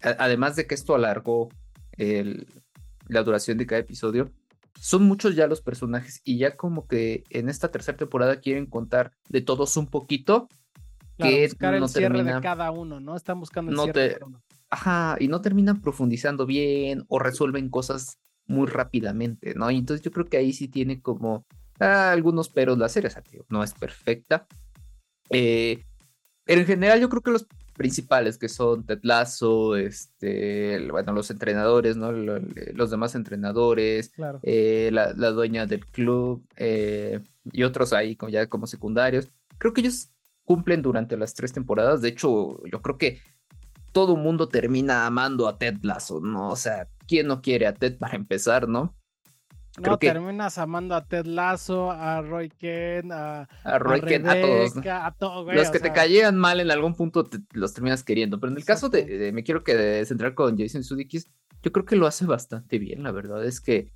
además 0.00 0.54
de 0.54 0.68
que 0.68 0.76
esto 0.76 0.94
alargó 0.94 1.48
el, 1.96 2.46
la 3.08 3.24
duración 3.24 3.58
de 3.58 3.66
cada 3.66 3.80
episodio, 3.80 4.30
son 4.78 5.02
muchos 5.02 5.34
ya 5.34 5.48
los 5.48 5.60
personajes 5.60 6.20
y 6.22 6.38
ya 6.38 6.56
como 6.56 6.86
que 6.86 7.24
en 7.30 7.48
esta 7.48 7.72
tercera 7.72 7.98
temporada 7.98 8.38
quieren 8.38 8.66
contar 8.66 9.10
de 9.28 9.40
todos 9.40 9.76
un 9.76 9.88
poquito. 9.88 10.46
que 11.18 11.48
buscar 11.48 11.74
el 11.74 11.88
cierre 11.88 12.22
de 12.22 12.40
cada 12.40 12.70
uno, 12.70 13.00
¿no? 13.00 13.16
Están 13.16 13.40
buscando 13.40 13.72
el 13.72 13.92
cierre 13.92 14.08
de 14.10 14.24
uno. 14.24 14.40
Ajá, 14.70 15.16
y 15.18 15.26
no 15.26 15.40
terminan 15.40 15.80
profundizando 15.80 16.46
bien 16.46 17.02
o 17.08 17.18
resuelven 17.18 17.70
cosas 17.70 18.20
muy 18.50 18.66
rápidamente, 18.66 19.54
¿no? 19.54 19.70
Y 19.70 19.78
entonces 19.78 20.04
yo 20.04 20.10
creo 20.10 20.26
que 20.26 20.36
ahí 20.36 20.52
sí 20.52 20.68
tiene 20.68 21.00
como 21.00 21.46
ah, 21.78 22.10
algunos 22.10 22.48
peros 22.48 22.76
la 22.76 22.88
serie, 22.88 23.08
o 23.08 23.10
sea, 23.10 23.22
no 23.48 23.62
es 23.62 23.72
perfecta. 23.72 24.46
Eh, 25.30 25.84
en 26.46 26.66
general 26.66 27.00
yo 27.00 27.08
creo 27.08 27.22
que 27.22 27.30
los 27.30 27.46
principales 27.74 28.36
que 28.36 28.48
son 28.48 28.84
Ted 28.84 28.98
Lasso, 29.02 29.76
este, 29.76 30.86
bueno, 30.90 31.12
los 31.12 31.30
entrenadores, 31.30 31.96
¿no? 31.96 32.12
Los 32.12 32.90
demás 32.90 33.14
entrenadores, 33.14 34.12
eh, 34.42 34.90
la, 34.92 35.12
dueña 35.12 35.66
del 35.66 35.86
club 35.86 36.44
eh, 36.56 37.20
y 37.52 37.62
otros 37.62 37.92
ahí 37.92 38.16
como 38.16 38.30
ya 38.30 38.48
como 38.48 38.66
secundarios. 38.66 39.28
Creo 39.58 39.72
que 39.72 39.80
ellos 39.82 40.10
cumplen 40.44 40.82
durante 40.82 41.16
las 41.16 41.34
tres 41.34 41.52
temporadas. 41.52 42.02
De 42.02 42.08
hecho, 42.08 42.60
yo 42.66 42.82
creo 42.82 42.98
que 42.98 43.20
todo 43.92 44.16
mundo 44.16 44.48
termina 44.48 45.06
amando 45.06 45.48
a 45.48 45.58
Ted 45.58 45.78
Lasso, 45.82 46.20
¿no? 46.20 46.50
O 46.50 46.56
sea, 46.56 46.88
¿quién 47.06 47.26
no 47.26 47.42
quiere 47.42 47.66
a 47.66 47.74
Ted 47.74 47.98
para 47.98 48.16
empezar, 48.16 48.68
no? 48.68 48.96
no, 49.78 49.98
terminas 49.98 50.58
amando 50.58 50.94
a 50.94 51.04
Ted 51.04 51.26
Lasso, 51.26 51.90
a 51.90 52.20
Roy 52.22 52.50
Kent, 52.50 53.12
a, 53.12 53.48
a 53.64 53.78
Roy 53.78 54.00
Kent, 54.00 54.26
a 54.26 54.40
todos. 54.40 54.76
A 54.86 55.14
todos 55.18 55.54
los 55.54 55.70
que 55.70 55.80
te 55.80 55.92
caían 55.92 56.36
mal 56.36 56.60
en 56.60 56.70
algún 56.70 56.94
punto 56.94 57.28
los 57.52 57.72
terminas 57.72 58.02
queriendo. 58.02 58.40
Pero 58.40 58.52
en 58.52 58.58
el 58.58 58.64
caso 58.64 58.88
de, 58.88 59.30
me 59.32 59.42
quiero 59.42 59.62
que 59.62 60.04
centrar 60.04 60.34
con 60.34 60.58
Jason 60.58 60.82
Sudeikis, 60.82 61.30
yo 61.62 61.72
creo 61.72 61.84
que 61.84 61.96
lo 61.96 62.06
hace 62.06 62.26
bastante 62.26 62.78
bien. 62.78 63.02
La 63.02 63.12
verdad 63.12 63.44
es 63.44 63.60
que 63.60 63.92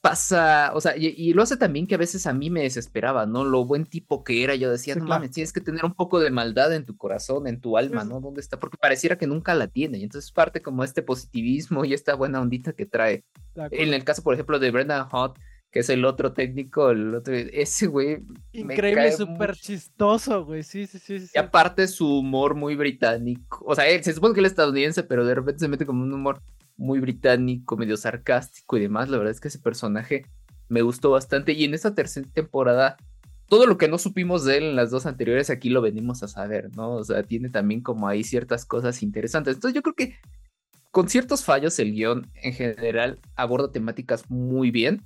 pasa, 0.00 0.72
o 0.74 0.80
sea, 0.80 0.94
y, 0.96 1.32
lo 1.34 1.42
hace 1.42 1.56
también 1.56 1.86
que 1.86 1.94
a 1.94 1.98
veces 1.98 2.26
a 2.26 2.32
mí 2.32 2.48
me 2.48 2.62
desesperaba, 2.62 3.26
¿no? 3.26 3.44
Lo 3.44 3.64
buen 3.64 3.84
tipo 3.84 4.24
que 4.24 4.42
era, 4.42 4.54
yo 4.54 4.70
decía, 4.70 4.94
no 4.94 5.04
mames, 5.04 5.32
tienes 5.32 5.52
que 5.52 5.60
tener 5.60 5.84
un 5.84 5.94
poco 5.94 6.20
de 6.20 6.30
maldad 6.30 6.72
en 6.74 6.86
tu 6.86 6.96
corazón, 6.96 7.46
en 7.46 7.60
tu 7.60 7.76
alma, 7.76 8.04
¿no? 8.04 8.20
¿Dónde 8.20 8.40
está? 8.40 8.58
Porque 8.58 8.78
pareciera 8.78 9.18
que 9.18 9.26
nunca 9.26 9.54
la 9.54 9.68
tiene, 9.68 9.98
y 9.98 10.04
entonces 10.04 10.32
parte 10.32 10.62
como 10.62 10.84
este 10.84 11.02
positivismo 11.02 11.84
y 11.84 11.92
esta 11.92 12.14
buena 12.14 12.40
ondita 12.40 12.72
que 12.72 12.86
trae. 12.86 13.24
En 13.54 13.92
el 13.92 14.04
caso, 14.04 14.22
por 14.22 14.34
ejemplo, 14.34 14.58
de 14.58 14.70
Brendan 14.70 15.08
Hot, 15.10 15.38
que 15.70 15.80
es 15.80 15.90
el 15.90 16.04
otro 16.04 16.32
técnico, 16.32 16.90
el 16.90 17.14
otro, 17.14 17.34
ese 17.34 17.86
güey. 17.86 18.22
Increíble, 18.52 19.12
súper 19.12 19.54
chistoso, 19.54 20.44
güey, 20.44 20.62
sí, 20.62 20.86
sí, 20.86 20.98
sí, 20.98 21.20
sí. 21.20 21.30
Y 21.34 21.38
aparte 21.38 21.86
su 21.86 22.20
humor 22.20 22.54
muy 22.54 22.74
británico, 22.74 23.62
o 23.66 23.74
sea, 23.74 23.86
él, 23.86 24.02
se 24.02 24.14
supone 24.14 24.34
que 24.34 24.40
él 24.40 24.46
es 24.46 24.52
estadounidense, 24.52 25.02
pero 25.02 25.26
de 25.26 25.34
repente 25.34 25.60
se 25.60 25.68
mete 25.68 25.86
como 25.86 26.02
un 26.02 26.12
humor 26.12 26.42
muy 26.80 26.98
británico, 26.98 27.76
medio 27.76 27.96
sarcástico 27.96 28.76
y 28.76 28.80
demás. 28.80 29.08
La 29.10 29.18
verdad 29.18 29.32
es 29.32 29.40
que 29.40 29.48
ese 29.48 29.58
personaje 29.58 30.24
me 30.68 30.82
gustó 30.82 31.10
bastante. 31.10 31.52
Y 31.52 31.64
en 31.64 31.74
esta 31.74 31.94
tercera 31.94 32.26
temporada, 32.32 32.96
todo 33.46 33.66
lo 33.66 33.76
que 33.76 33.86
no 33.86 33.98
supimos 33.98 34.44
de 34.44 34.56
él 34.58 34.64
en 34.64 34.76
las 34.76 34.90
dos 34.90 35.06
anteriores, 35.06 35.50
aquí 35.50 35.68
lo 35.68 35.82
venimos 35.82 36.22
a 36.22 36.28
saber, 36.28 36.74
¿no? 36.76 36.92
O 36.92 37.04
sea, 37.04 37.22
tiene 37.22 37.50
también 37.50 37.82
como 37.82 38.08
ahí 38.08 38.24
ciertas 38.24 38.64
cosas 38.64 39.02
interesantes. 39.02 39.56
Entonces 39.56 39.74
yo 39.74 39.82
creo 39.82 39.94
que 39.94 40.16
con 40.90 41.08
ciertos 41.08 41.44
fallos 41.44 41.78
el 41.78 41.92
guion 41.92 42.30
en 42.34 42.54
general 42.54 43.20
aborda 43.36 43.70
temáticas 43.70 44.30
muy 44.30 44.70
bien. 44.70 45.02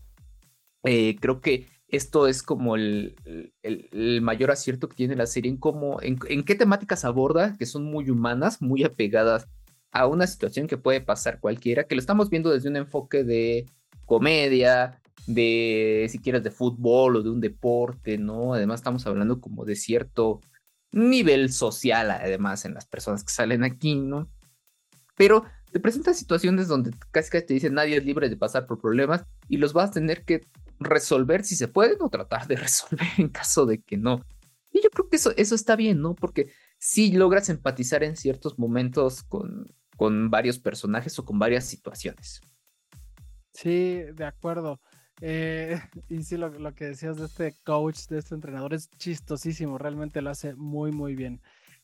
Eh, 0.84 1.16
creo 1.20 1.40
que 1.40 1.66
esto 1.88 2.28
es 2.28 2.42
como 2.42 2.76
el, 2.76 3.16
el, 3.62 4.20
mayor 4.22 4.50
acierto 4.50 4.88
que 4.88 4.96
tiene 4.96 5.16
la 5.16 5.26
serie 5.26 5.50
en 5.50 5.56
cómo, 5.56 6.00
en, 6.02 6.18
en 6.28 6.44
qué 6.44 6.54
temáticas 6.54 7.04
aborda, 7.04 7.56
que 7.56 7.66
son 7.66 7.84
muy 7.84 8.10
humanas, 8.10 8.62
muy 8.62 8.84
apegadas 8.84 9.48
a 9.94 10.08
una 10.08 10.26
situación 10.26 10.66
que 10.66 10.76
puede 10.76 11.00
pasar 11.00 11.38
cualquiera, 11.38 11.84
que 11.84 11.94
lo 11.94 12.00
estamos 12.00 12.28
viendo 12.28 12.50
desde 12.50 12.68
un 12.68 12.76
enfoque 12.76 13.22
de 13.22 13.66
comedia, 14.04 15.00
de 15.28 16.08
si 16.10 16.18
quieres 16.18 16.42
de 16.42 16.50
fútbol 16.50 17.16
o 17.16 17.22
de 17.22 17.30
un 17.30 17.40
deporte, 17.40 18.18
¿no? 18.18 18.54
Además 18.54 18.80
estamos 18.80 19.06
hablando 19.06 19.40
como 19.40 19.64
de 19.64 19.76
cierto 19.76 20.40
nivel 20.90 21.52
social, 21.52 22.10
además, 22.10 22.64
en 22.64 22.74
las 22.74 22.86
personas 22.86 23.22
que 23.22 23.32
salen 23.32 23.62
aquí, 23.62 23.94
¿no? 23.94 24.28
Pero 25.16 25.44
te 25.70 25.78
presentan 25.78 26.16
situaciones 26.16 26.66
donde 26.66 26.90
casi 27.12 27.30
casi 27.30 27.46
te 27.46 27.54
dicen 27.54 27.74
nadie 27.74 27.96
es 27.96 28.04
libre 28.04 28.28
de 28.28 28.36
pasar 28.36 28.66
por 28.66 28.80
problemas 28.80 29.24
y 29.48 29.58
los 29.58 29.72
vas 29.72 29.90
a 29.90 29.92
tener 29.92 30.24
que 30.24 30.40
resolver 30.80 31.44
si 31.44 31.54
se 31.54 31.68
pueden 31.68 31.98
o 32.00 32.10
tratar 32.10 32.48
de 32.48 32.56
resolver 32.56 33.06
en 33.18 33.28
caso 33.28 33.64
de 33.64 33.80
que 33.80 33.96
no. 33.96 34.24
Y 34.72 34.82
yo 34.82 34.90
creo 34.90 35.08
que 35.08 35.16
eso, 35.16 35.32
eso 35.36 35.54
está 35.54 35.76
bien, 35.76 36.00
¿no? 36.00 36.16
Porque 36.16 36.50
si 36.78 37.12
logras 37.12 37.48
empatizar 37.48 38.02
en 38.02 38.16
ciertos 38.16 38.58
momentos 38.58 39.22
con, 39.22 39.72
con 39.96 40.30
varios 40.30 40.58
personajes 40.58 41.18
o 41.18 41.24
con 41.24 41.38
varias 41.38 41.64
situaciones. 41.64 42.40
Sí, 43.52 44.02
de 44.14 44.24
acuerdo. 44.24 44.80
Eh, 45.20 45.80
y 46.08 46.22
sí, 46.22 46.36
lo, 46.36 46.74
que 46.74 46.86
decías 46.86 47.16
de 47.16 47.26
este 47.26 47.54
coach, 47.64 48.06
de 48.08 48.18
este 48.18 48.34
entrenador, 48.34 48.74
es 48.74 48.90
chistosísimo, 48.90 49.78
realmente 49.78 50.20
lo 50.22 50.30
hace 50.30 50.54
muy, 50.54 50.92
muy 50.92 51.14
bien. 51.14 51.40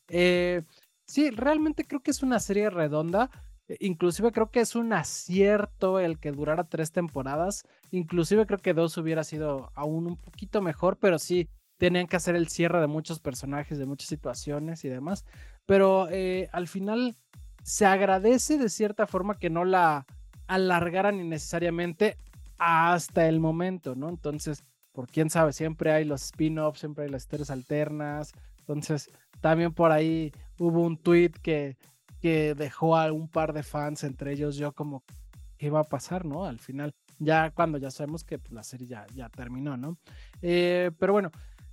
Eh, 0.09 0.63
sí, 1.07 1.31
realmente 1.31 1.85
creo 1.85 2.01
que 2.01 2.11
es 2.11 2.23
una 2.23 2.41
serie 2.41 2.71
redonda. 2.71 3.31
Eh, 3.69 3.77
inclusive 3.81 4.33
creo 4.33 4.51
que 4.51 4.61
es 4.61 4.75
un 4.75 4.93
acierto 4.93 6.01
el 6.01 6.19
que 6.19 6.33
durara 6.33 6.65
tres 6.65 6.93
temporadas. 6.93 7.65
Inclusive 7.93 8.47
creo 8.47 8.59
que 8.59 8.75
dos 8.75 8.97
hubiera 8.99 9.25
sido 9.25 9.71
aún 9.75 10.07
un 10.07 10.17
poquito 10.17 10.61
mejor, 10.61 10.99
pero 10.99 11.19
sí 11.19 11.49
tenían 11.79 12.09
que 12.09 12.17
hacer 12.17 12.37
el 12.37 12.49
cierre 12.49 12.81
de 12.81 12.89
muchos 12.89 13.21
personajes, 13.21 13.79
de 13.79 13.87
muchas 13.87 14.09
situaciones 14.09 14.85
y 14.85 14.89
demás. 14.89 15.25
Pero 15.65 16.09
al 16.53 16.69
final 16.69 17.17
se 17.71 17.87
agradece 17.87 18.59
de 18.59 18.69
cierta 18.69 19.07
forma 19.07 19.39
que 19.39 19.49
no 19.49 19.65
la 19.65 20.05
alargaran 20.49 21.21
innecesariamente 21.21 22.17
hasta 22.59 23.29
el 23.29 23.39
momento, 23.39 23.95
¿no? 23.95 24.09
Entonces, 24.09 24.65
por 24.91 25.07
quién 25.07 25.31
sabe, 25.31 25.53
siempre 25.53 25.93
hay 25.93 26.05
los 26.05 26.25
spin-offs, 26.25 26.81
siempre 26.81 27.05
hay 27.05 27.11
las 27.11 27.23
historias 27.23 27.49
alternas. 27.49 28.33
Entonces, 28.59 29.09
también 29.41 29.73
por 29.73 29.93
ahí 29.93 30.33
hubo 30.59 30.83
un 30.83 30.97
tweet 30.97 31.31
que, 31.43 31.77
que 32.21 32.57
dejó 32.57 32.97
a 32.97 33.13
un 33.13 33.29
par 33.29 33.53
de 33.53 33.63
fans, 33.63 34.03
entre 34.03 34.33
ellos 34.33 34.57
yo, 34.57 34.73
como, 34.73 35.05
¿qué 35.57 35.71
va 35.71 35.79
a 35.79 35.85
pasar, 35.85 36.25
no? 36.25 36.47
Al 36.47 36.59
final, 36.59 36.93
ya 37.21 37.53
cuando 37.53 37.79
ya 37.79 37.93
sabemos 37.93 38.25
que 38.25 38.41
pues, 38.41 38.51
la 38.51 38.65
serie 38.65 38.89
ya, 38.89 39.07
ya 39.15 39.29
terminó, 39.29 39.77
¿no? 39.77 39.97
Eh, 40.43 40.91
pero 40.99 41.13
bueno, 41.13 41.31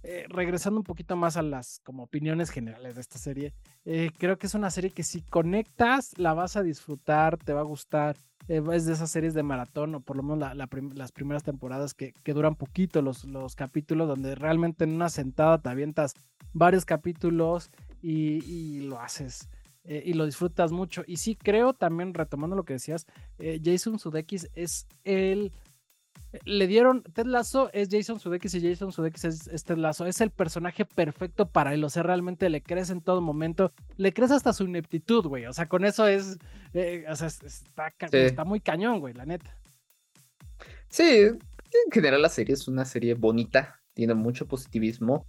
eh, 0.09 0.25
regresando 0.29 0.79
un 0.79 0.85
poquito 0.85 1.17
más 1.17 1.35
a 1.35 1.41
las 1.41 1.81
como 1.83 2.03
opiniones 2.03 2.49
generales 2.49 2.95
de 2.95 3.01
esta 3.01 3.17
serie, 3.17 3.53
eh, 3.83 4.09
creo 4.17 4.37
que 4.37 4.47
es 4.47 4.53
una 4.53 4.71
serie 4.71 4.91
que 4.91 5.03
si 5.03 5.21
conectas 5.21 6.17
la 6.17 6.33
vas 6.33 6.55
a 6.55 6.63
disfrutar, 6.63 7.37
te 7.37 7.51
va 7.51 7.59
a 7.59 7.65
gustar. 7.65 8.15
Eh, 8.47 8.61
es 8.71 8.85
de 8.85 8.93
esas 8.93 9.11
series 9.11 9.33
de 9.33 9.43
maratón, 9.43 9.95
o 9.95 9.99
por 9.99 10.15
lo 10.15 10.23
menos 10.23 10.55
las 10.55 11.11
primeras 11.11 11.43
temporadas 11.43 11.93
que, 11.93 12.13
duran 12.25 12.55
poquito 12.55 13.01
los, 13.01 13.25
los 13.25 13.55
capítulos, 13.55 14.07
donde 14.07 14.33
realmente 14.35 14.85
en 14.85 14.93
una 14.93 15.09
sentada 15.09 15.61
te 15.61 15.67
avientas 15.67 16.13
varios 16.53 16.85
capítulos 16.85 17.69
y, 18.01 18.79
lo 18.83 19.01
haces 19.01 19.49
y 19.83 20.13
lo 20.13 20.25
disfrutas 20.25 20.71
mucho. 20.71 21.03
Y 21.05 21.17
sí 21.17 21.35
creo 21.35 21.73
también, 21.73 22.13
retomando 22.13 22.55
lo 22.55 22.63
que 22.63 22.73
decías, 22.73 23.05
Jason 23.37 23.99
Sudeikis 23.99 24.49
es 24.55 24.87
el 25.03 25.51
le 26.45 26.67
dieron, 26.67 27.03
Ted 27.03 27.25
Lasso 27.25 27.69
es 27.73 27.89
Jason 27.91 28.19
Sudeikis 28.19 28.55
y 28.55 28.61
Jason 28.61 28.91
Sudeikis 28.91 29.25
es, 29.25 29.63
Ted 29.63 29.77
Lasso, 29.77 30.05
es 30.05 30.21
el 30.21 30.31
personaje 30.31 30.85
perfecto 30.85 31.49
para 31.49 31.73
él, 31.73 31.83
o 31.83 31.89
sea, 31.89 32.03
realmente 32.03 32.49
le 32.49 32.61
crees 32.61 32.89
en 32.89 33.01
todo 33.01 33.21
momento, 33.21 33.73
le 33.97 34.13
crees 34.13 34.31
hasta 34.31 34.53
su 34.53 34.65
ineptitud, 34.65 35.25
güey, 35.25 35.45
o 35.45 35.53
sea, 35.53 35.67
con 35.67 35.85
eso 35.85 36.07
es, 36.07 36.37
eh, 36.73 37.05
o 37.09 37.15
sea, 37.15 37.27
está, 37.27 37.93
está 38.11 38.43
muy 38.43 38.59
cañón, 38.59 38.99
güey, 38.99 39.13
la 39.13 39.25
neta. 39.25 39.57
Sí, 40.89 41.03
en 41.03 41.91
general 41.91 42.21
la 42.21 42.29
serie 42.29 42.53
es 42.53 42.67
una 42.67 42.85
serie 42.85 43.13
bonita, 43.13 43.81
tiene 43.93 44.13
mucho 44.13 44.47
positivismo, 44.47 45.25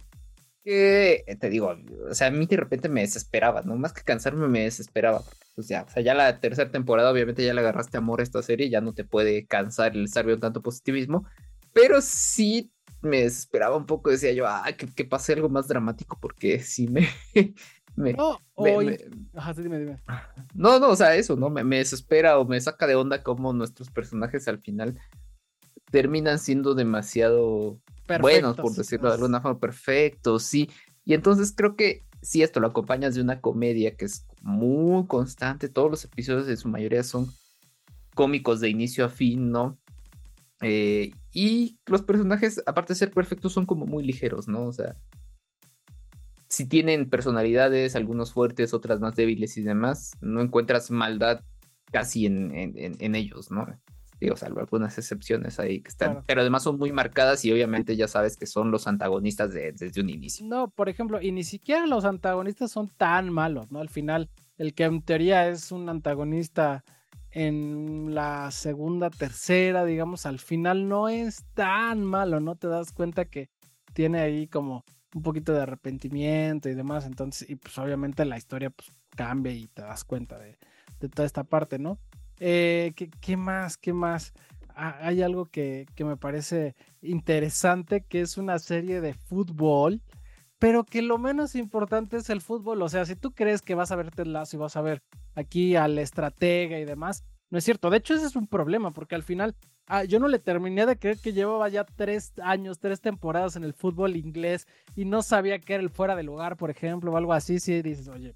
que 0.63 1.23
te 1.39 1.49
digo, 1.49 1.75
o 2.09 2.13
sea, 2.13 2.27
a 2.27 2.31
mí 2.31 2.45
de 2.45 2.57
repente 2.57 2.89
me 2.89 3.01
desesperaba, 3.01 3.61
¿no? 3.61 3.75
Más 3.75 3.93
que 3.93 4.03
cansarme 4.03 4.47
me 4.47 4.63
desesperaba, 4.63 5.23
pues 5.55 5.67
ya, 5.67 5.83
o 5.83 5.89
sea, 5.89 6.03
ya 6.03 6.13
la 6.13 6.39
tercera 6.39 6.71
temporada 6.71 7.11
obviamente 7.11 7.45
ya 7.45 7.53
le 7.53 7.61
agarraste 7.61 7.97
amor 7.97 8.19
a 8.19 8.23
esta 8.23 8.41
serie, 8.41 8.69
ya 8.69 8.81
no 8.81 8.93
te 8.93 9.03
puede 9.03 9.45
cansar 9.45 9.95
el 9.95 10.05
estar 10.05 10.25
viendo 10.25 10.41
tanto 10.41 10.61
positivismo, 10.61 11.25
pero 11.73 12.01
sí 12.01 12.71
me 13.01 13.21
desesperaba 13.21 13.77
un 13.77 13.85
poco, 13.85 14.09
decía 14.09 14.33
yo, 14.33 14.45
ah, 14.47 14.65
que, 14.73 15.05
pase 15.05 15.33
algo 15.33 15.49
más 15.49 15.67
dramático 15.67 16.17
porque 16.21 16.59
sí 16.59 16.87
me... 16.87 17.07
me, 17.95 18.13
no, 18.13 18.39
Ajá, 19.33 19.53
dime, 19.53 19.79
dime. 19.79 19.99
No, 20.53 20.79
no, 20.79 20.89
o 20.89 20.95
sea, 20.95 21.15
eso, 21.15 21.35
¿no? 21.35 21.49
Me, 21.49 21.63
me 21.63 21.77
desespera 21.77 22.37
o 22.37 22.45
me 22.45 22.59
saca 22.59 22.87
de 22.87 22.95
onda 22.95 23.23
como 23.23 23.53
nuestros 23.53 23.89
personajes 23.89 24.47
al 24.47 24.59
final 24.59 24.99
terminan 25.91 26.39
siendo 26.39 26.75
demasiado 26.75 27.79
buenos, 28.19 28.57
por 28.57 28.73
decirlo 28.73 29.09
de 29.09 29.15
alguna 29.15 29.41
forma, 29.41 29.59
perfectos, 29.59 30.43
sí. 30.43 30.69
Y 31.05 31.13
entonces 31.13 31.53
creo 31.55 31.75
que 31.75 32.03
si 32.21 32.43
esto 32.43 32.59
lo 32.59 32.67
acompañas 32.67 33.15
de 33.15 33.21
una 33.21 33.41
comedia 33.41 33.95
que 33.95 34.05
es 34.05 34.25
muy 34.41 35.05
constante, 35.07 35.69
todos 35.69 35.89
los 35.89 36.05
episodios 36.05 36.47
en 36.47 36.57
su 36.57 36.67
mayoría 36.67 37.03
son 37.03 37.27
cómicos 38.15 38.59
de 38.59 38.69
inicio 38.69 39.05
a 39.05 39.09
fin, 39.09 39.51
¿no? 39.51 39.77
Eh, 40.61 41.11
y 41.31 41.77
los 41.85 42.01
personajes, 42.01 42.61
aparte 42.65 42.93
de 42.93 42.99
ser 42.99 43.11
perfectos, 43.11 43.53
son 43.53 43.65
como 43.65 43.85
muy 43.85 44.03
ligeros, 44.03 44.47
¿no? 44.47 44.65
O 44.65 44.73
sea, 44.73 44.95
si 46.49 46.65
tienen 46.65 47.09
personalidades, 47.09 47.95
algunos 47.95 48.33
fuertes, 48.33 48.73
otras 48.73 48.99
más 48.99 49.15
débiles 49.15 49.57
y 49.57 49.61
demás, 49.61 50.11
no 50.19 50.41
encuentras 50.41 50.91
maldad 50.91 51.41
casi 51.91 52.25
en, 52.25 52.51
en 52.53 53.15
ellos, 53.15 53.51
¿no? 53.51 53.67
Digo, 54.19 54.35
salvo 54.35 54.59
algunas 54.59 54.97
excepciones 54.97 55.59
ahí 55.59 55.81
que 55.81 55.89
están, 55.89 56.23
pero 56.25 56.41
además 56.41 56.63
son 56.63 56.77
muy 56.77 56.91
marcadas 56.91 57.45
y 57.45 57.51
obviamente 57.51 57.95
ya 57.95 58.07
sabes 58.07 58.35
que 58.35 58.45
son 58.45 58.71
los 58.71 58.87
antagonistas 58.87 59.53
desde 59.53 60.01
un 60.01 60.09
inicio. 60.09 60.45
No, 60.45 60.69
por 60.69 60.89
ejemplo, 60.89 61.21
y 61.21 61.31
ni 61.31 61.43
siquiera 61.43 61.85
los 61.87 62.05
antagonistas 62.05 62.71
son 62.71 62.89
tan 62.89 63.29
malos, 63.29 63.71
¿no? 63.71 63.79
Al 63.79 63.89
final, 63.89 64.29
el 64.57 64.73
que 64.73 64.83
en 64.83 65.01
teoría 65.01 65.47
es 65.47 65.71
un 65.71 65.87
antagonista 65.87 66.83
en 67.31 68.13
la 68.13 68.51
segunda, 68.51 69.09
tercera, 69.09 69.85
digamos, 69.85 70.25
al 70.25 70.39
final 70.39 70.89
no 70.89 71.09
es 71.09 71.45
tan 71.53 72.03
malo, 72.03 72.39
¿no? 72.39 72.55
Te 72.55 72.67
das 72.67 72.91
cuenta 72.91 73.25
que 73.25 73.49
tiene 73.93 74.19
ahí 74.19 74.47
como 74.47 74.83
un 75.13 75.21
poquito 75.21 75.53
de 75.53 75.61
arrepentimiento 75.61 76.69
y 76.69 76.75
demás, 76.75 77.05
entonces, 77.05 77.49
y 77.49 77.55
pues 77.55 77.77
obviamente 77.77 78.25
la 78.25 78.37
historia 78.37 78.69
pues 78.69 78.91
cambia 79.15 79.51
y 79.53 79.67
te 79.67 79.81
das 79.81 80.03
cuenta 80.03 80.37
de, 80.37 80.57
de 80.99 81.09
toda 81.09 81.25
esta 81.25 81.43
parte, 81.43 81.79
¿no? 81.79 81.99
Eh, 82.39 82.93
¿qué, 83.21 83.37
más? 83.37 83.77
¿Qué 83.77 83.93
más? 83.93 84.33
Ah, 84.75 84.97
hay 85.01 85.21
algo 85.21 85.45
que, 85.45 85.87
me 85.99 86.17
parece 86.17 86.75
interesante, 87.01 88.01
que 88.01 88.21
es 88.21 88.37
una 88.37 88.59
serie 88.59 89.01
de 89.01 89.13
fútbol, 89.13 90.01
pero 90.57 90.83
que 90.85 91.01
lo 91.01 91.17
menos 91.17 91.55
importante 91.55 92.17
es 92.17 92.29
el 92.29 92.41
fútbol. 92.41 92.81
O 92.81 92.89
sea, 92.89 93.05
si 93.05 93.15
tú 93.15 93.31
crees 93.31 93.61
que 93.61 93.75
vas 93.75 93.91
a 93.91 93.95
ver 93.95 94.27
Lasso 94.27 94.55
y 94.55 94.59
vas 94.59 94.77
a 94.77 94.81
ver 94.81 95.03
aquí 95.35 95.75
al 95.75 95.97
estratega 95.97 96.79
y 96.79 96.85
demás, 96.85 97.25
no 97.49 97.57
es 97.57 97.63
cierto. 97.63 97.89
De 97.89 97.97
hecho, 97.97 98.13
ese 98.13 98.25
es 98.25 98.35
un 98.35 98.47
problema, 98.47 98.91
porque 98.91 99.15
al 99.15 99.23
final 99.23 99.55
ah, 99.87 100.03
yo 100.03 100.19
no 100.19 100.27
le 100.27 100.39
terminé 100.39 100.85
de 100.85 100.97
creer 100.97 101.17
que 101.17 101.33
llevaba 101.33 101.67
ya 101.69 101.83
tres 101.83 102.33
años, 102.41 102.79
tres 102.79 103.01
temporadas 103.01 103.55
en 103.55 103.63
el 103.63 103.73
fútbol 103.73 104.15
inglés 104.15 104.67
y 104.95 105.05
no 105.05 105.23
sabía 105.23 105.59
que 105.59 105.73
era 105.73 105.83
el 105.83 105.89
fuera 105.89 106.15
de 106.15 106.23
lugar, 106.23 106.57
por 106.57 106.69
ejemplo, 106.69 107.11
o 107.11 107.17
algo 107.17 107.33
así. 107.33 107.59
Si 107.59 107.81
dices, 107.81 108.07
oye, 108.07 108.35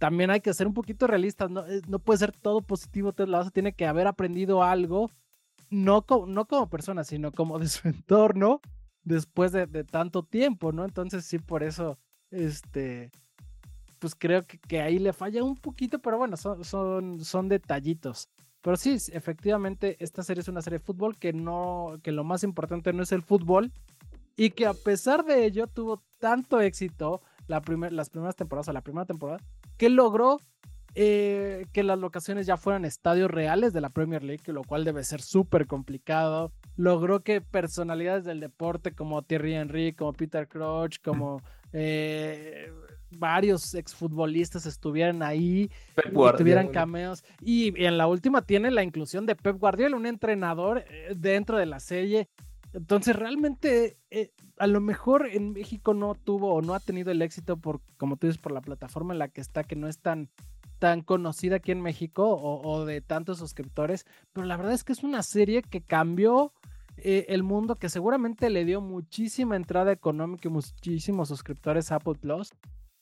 también 0.00 0.30
hay 0.30 0.40
que 0.40 0.54
ser 0.54 0.66
un 0.66 0.72
poquito 0.72 1.06
realistas, 1.06 1.50
no, 1.50 1.66
eh, 1.66 1.82
no 1.86 1.98
puede 1.98 2.18
ser 2.20 2.32
todo 2.32 2.62
positivo 2.62 3.12
Ted 3.12 3.28
Lasso, 3.28 3.50
tiene 3.50 3.74
que 3.74 3.86
haber 3.86 4.06
aprendido 4.06 4.62
algo, 4.62 5.10
no, 5.68 6.06
no 6.26 6.46
como 6.46 6.70
persona, 6.70 7.04
sino 7.04 7.30
como 7.32 7.58
de 7.58 7.68
su 7.68 7.86
entorno 7.88 8.62
después 9.04 9.52
de, 9.52 9.66
tanto 9.84 10.22
tiempo, 10.22 10.72
¿no? 10.72 10.86
Entonces 10.86 11.26
sí, 11.26 11.38
por 11.38 11.62
eso, 11.62 11.98
este, 12.30 13.10
pues 13.98 14.14
creo 14.14 14.42
que, 14.46 14.80
ahí 14.80 14.98
le 14.98 15.12
falla 15.12 15.44
un 15.44 15.56
poquito, 15.56 15.98
pero 15.98 16.16
bueno, 16.16 16.38
son, 16.38 16.64
son, 16.64 17.22
son 17.22 17.48
detallitos. 17.48 18.30
Pero 18.62 18.78
sí, 18.78 18.96
efectivamente, 19.12 19.98
esta 20.00 20.22
serie 20.22 20.40
es 20.40 20.48
una 20.48 20.62
serie 20.62 20.78
de 20.78 20.84
fútbol 20.84 21.18
que 21.18 21.34
no, 21.34 22.00
que 22.02 22.10
lo 22.10 22.24
más 22.24 22.42
importante 22.42 22.94
no 22.94 23.02
es 23.02 23.12
el 23.12 23.22
fútbol 23.22 23.70
y 24.34 24.50
que 24.52 24.64
a 24.64 24.72
pesar 24.72 25.26
de 25.26 25.44
ello 25.44 25.66
tuvo 25.66 26.02
tanto 26.18 26.58
éxito 26.58 27.20
la 27.50 27.60
primer, 27.60 27.92
las 27.92 28.10
primeras 28.10 28.36
temporadas, 28.36 28.68
o 28.68 28.72
la 28.72 28.80
primera 28.80 29.04
temporada, 29.04 29.40
que 29.76 29.90
logró 29.90 30.38
eh, 30.94 31.66
que 31.72 31.82
las 31.82 31.98
locaciones 31.98 32.46
ya 32.46 32.56
fueran 32.56 32.84
estadios 32.84 33.30
reales 33.30 33.72
de 33.72 33.80
la 33.80 33.90
Premier 33.90 34.22
League, 34.22 34.42
lo 34.46 34.62
cual 34.62 34.84
debe 34.84 35.02
ser 35.02 35.20
súper 35.20 35.66
complicado. 35.66 36.52
Logró 36.76 37.20
que 37.20 37.40
personalidades 37.40 38.24
del 38.24 38.40
deporte 38.40 38.92
como 38.92 39.22
Thierry 39.22 39.54
Henry, 39.54 39.92
como 39.92 40.12
Peter 40.12 40.46
Crouch, 40.48 41.00
como 41.02 41.42
eh, 41.72 42.72
varios 43.10 43.74
exfutbolistas 43.74 44.66
estuvieran 44.66 45.22
ahí 45.22 45.70
y 45.96 46.36
tuvieran 46.36 46.68
cameos. 46.68 47.24
Y 47.40 47.84
en 47.84 47.98
la 47.98 48.06
última 48.06 48.42
tiene 48.42 48.70
la 48.70 48.84
inclusión 48.84 49.26
de 49.26 49.34
Pep 49.34 49.58
Guardiola, 49.58 49.96
un 49.96 50.06
entrenador 50.06 50.84
eh, 50.88 51.14
dentro 51.16 51.58
de 51.58 51.66
la 51.66 51.80
serie. 51.80 52.28
Entonces 52.72 53.16
realmente 53.16 53.98
a 54.58 54.66
lo 54.66 54.80
mejor 54.80 55.26
en 55.26 55.52
México 55.52 55.94
no 55.94 56.14
tuvo 56.14 56.54
o 56.54 56.62
no 56.62 56.74
ha 56.74 56.80
tenido 56.80 57.10
el 57.10 57.22
éxito 57.22 57.56
por, 57.56 57.80
como 57.96 58.16
tú 58.16 58.26
dices, 58.26 58.40
por 58.40 58.52
la 58.52 58.60
plataforma 58.60 59.12
en 59.12 59.18
la 59.18 59.28
que 59.28 59.40
está, 59.40 59.64
que 59.64 59.74
no 59.74 59.88
es 59.88 59.98
tan, 59.98 60.30
tan 60.80 61.02
conocida 61.02 61.56
aquí 61.56 61.72
en 61.72 61.80
México 61.80 62.28
o, 62.28 62.84
de 62.84 63.00
tantos 63.02 63.38
suscriptores, 63.38 64.06
pero 64.32 64.46
la 64.46 64.56
verdad 64.56 64.72
es 64.72 64.82
que 64.82 64.92
es 64.92 65.04
una 65.04 65.22
serie 65.22 65.62
que 65.62 65.82
cambió 65.82 66.52
eh, 66.96 67.26
el 67.28 67.42
mundo, 67.42 67.76
que 67.76 67.88
seguramente 67.88 68.50
le 68.50 68.64
dio 68.64 68.80
muchísima 68.80 69.56
entrada 69.56 69.92
económica 69.92 70.48
y 70.48 70.50
muchísimos 70.50 71.28
suscriptores 71.28 71.92
a 71.92 71.96
Apple 71.96 72.14
Plus. 72.20 72.52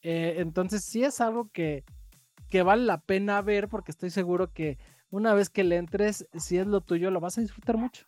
Eh, 0.01 0.35
entonces 0.37 0.83
sí 0.83 1.03
es 1.03 1.21
algo 1.21 1.49
que, 1.51 1.83
que 2.49 2.63
vale 2.63 2.85
la 2.85 3.01
pena 3.01 3.41
ver 3.41 3.69
porque 3.69 3.91
estoy 3.91 4.09
seguro 4.09 4.51
que 4.51 4.77
una 5.09 5.33
vez 5.33 5.49
que 5.49 5.63
le 5.63 5.77
entres, 5.77 6.27
si 6.35 6.57
es 6.57 6.67
lo 6.67 6.81
tuyo, 6.81 7.11
lo 7.11 7.19
vas 7.19 7.37
a 7.37 7.41
disfrutar 7.41 7.77
mucho. 7.77 8.05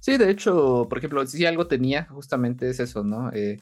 Sí, 0.00 0.16
de 0.16 0.30
hecho, 0.30 0.86
por 0.88 0.98
ejemplo, 0.98 1.26
si 1.26 1.44
algo 1.44 1.66
tenía, 1.66 2.06
justamente 2.06 2.68
es 2.70 2.80
eso, 2.80 3.04
¿no? 3.04 3.30
Eh, 3.32 3.60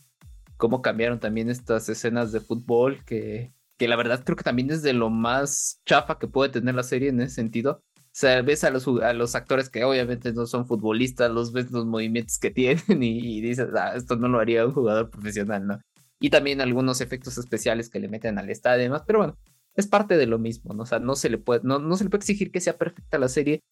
cómo 0.57 0.83
cambiaron 0.83 1.20
también 1.20 1.51
estas 1.51 1.88
escenas 1.88 2.33
de 2.33 2.40
fútbol, 2.40 3.05
que, 3.05 3.53
que 3.77 3.88
la 3.88 3.96
verdad 3.96 4.22
creo 4.24 4.37
que 4.37 4.44
también 4.44 4.70
es 4.70 4.83
de 4.83 4.92
lo 4.92 5.11
más 5.11 5.81
chafa 5.85 6.18
que 6.18 6.29
puede 6.29 6.51
tener 6.51 6.74
la 6.74 6.85
serie 6.85 7.09
en 7.09 7.20
ese 7.20 7.35
sentido. 7.37 7.83
O 7.96 8.20
sea, 8.20 8.42
ves 8.42 8.64
a 8.64 8.70
los, 8.70 8.87
a 9.03 9.12
los 9.12 9.35
actores 9.35 9.68
que 9.70 9.85
obviamente 9.85 10.33
no 10.33 10.46
son 10.46 10.66
futbolistas, 10.66 11.31
los 11.31 11.53
ves 11.53 11.70
los 11.72 11.87
movimientos 11.87 12.38
que 12.38 12.51
tienen 12.53 13.03
y, 13.03 13.40
dices, 13.40 13.68
ah, 13.77 13.94
esto 13.96 14.16
no 14.16 14.29
lo 14.29 14.40
haría 14.40 14.66
un 14.66 14.72
jugador 14.72 15.11
profesional, 15.11 15.66
¿no? 15.66 15.81
Y 16.20 16.31
también 16.31 16.61
algunos 16.61 17.01
efectos 17.01 17.38
especiales 17.38 17.90
que 17.90 18.01
le 18.01 18.09
meten 18.09 18.38
al 18.38 18.51
estadio 18.51 18.81
y 18.81 18.85
demás, 18.85 19.03
pero 19.07 19.20
bueno, 19.20 19.38
es 19.74 19.87
parte 19.87 20.16
de 20.16 20.27
lo 20.27 20.38
mismo, 20.38 20.74
¿no? 20.74 20.83
O 20.85 20.87
sea, 20.87 20.98
no 20.98 21.14
se 21.16 21.31
le 21.31 21.38
puede, 21.38 21.61
no 21.64 21.96
se 21.96 22.05
le 22.05 22.11
puede 22.11 22.20
exigir 22.20 22.51
que 22.51 22.61
sea 22.61 22.77
perfecta 22.77 23.18
la 23.18 23.29
serie, 23.29 23.62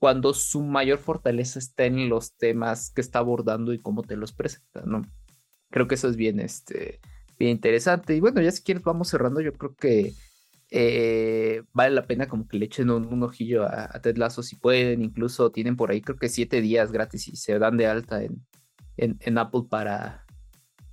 cuando 0.00 0.32
su 0.32 0.62
mayor 0.62 0.98
fortaleza 0.98 1.58
está 1.58 1.84
en 1.84 2.08
los 2.08 2.34
temas 2.36 2.90
que 2.90 3.02
está 3.02 3.18
abordando 3.18 3.74
y 3.74 3.78
cómo 3.78 4.02
te 4.02 4.16
los 4.16 4.32
presenta, 4.32 4.82
¿no? 4.86 5.02
Creo 5.70 5.86
que 5.86 5.94
eso 5.94 6.08
es 6.08 6.16
bien, 6.16 6.40
este, 6.40 7.00
bien 7.38 7.52
interesante. 7.52 8.16
Y 8.16 8.20
bueno, 8.20 8.40
ya 8.40 8.50
si 8.50 8.62
quieres 8.62 8.82
vamos 8.82 9.08
cerrando, 9.08 9.42
yo 9.42 9.52
creo 9.52 9.74
que 9.76 10.14
eh, 10.70 11.62
vale 11.74 11.94
la 11.94 12.06
pena 12.06 12.28
como 12.28 12.48
que 12.48 12.58
le 12.58 12.64
echen 12.64 12.88
un, 12.88 13.22
ojillo 13.22 13.64
a, 13.64 14.00
Ted 14.00 14.16
Lasso 14.16 14.42
si 14.42 14.56
pueden, 14.56 15.02
incluso 15.02 15.52
tienen 15.52 15.76
por 15.76 15.90
ahí 15.90 16.00
creo 16.00 16.16
que 16.16 16.30
siete 16.30 16.62
días 16.62 16.92
gratis 16.92 17.28
y 17.28 17.36
se 17.36 17.58
dan 17.58 17.76
de 17.76 17.86
alta 17.86 18.22
en, 18.22 18.42
en, 18.96 19.38
Apple 19.38 19.64
para, 19.68 20.24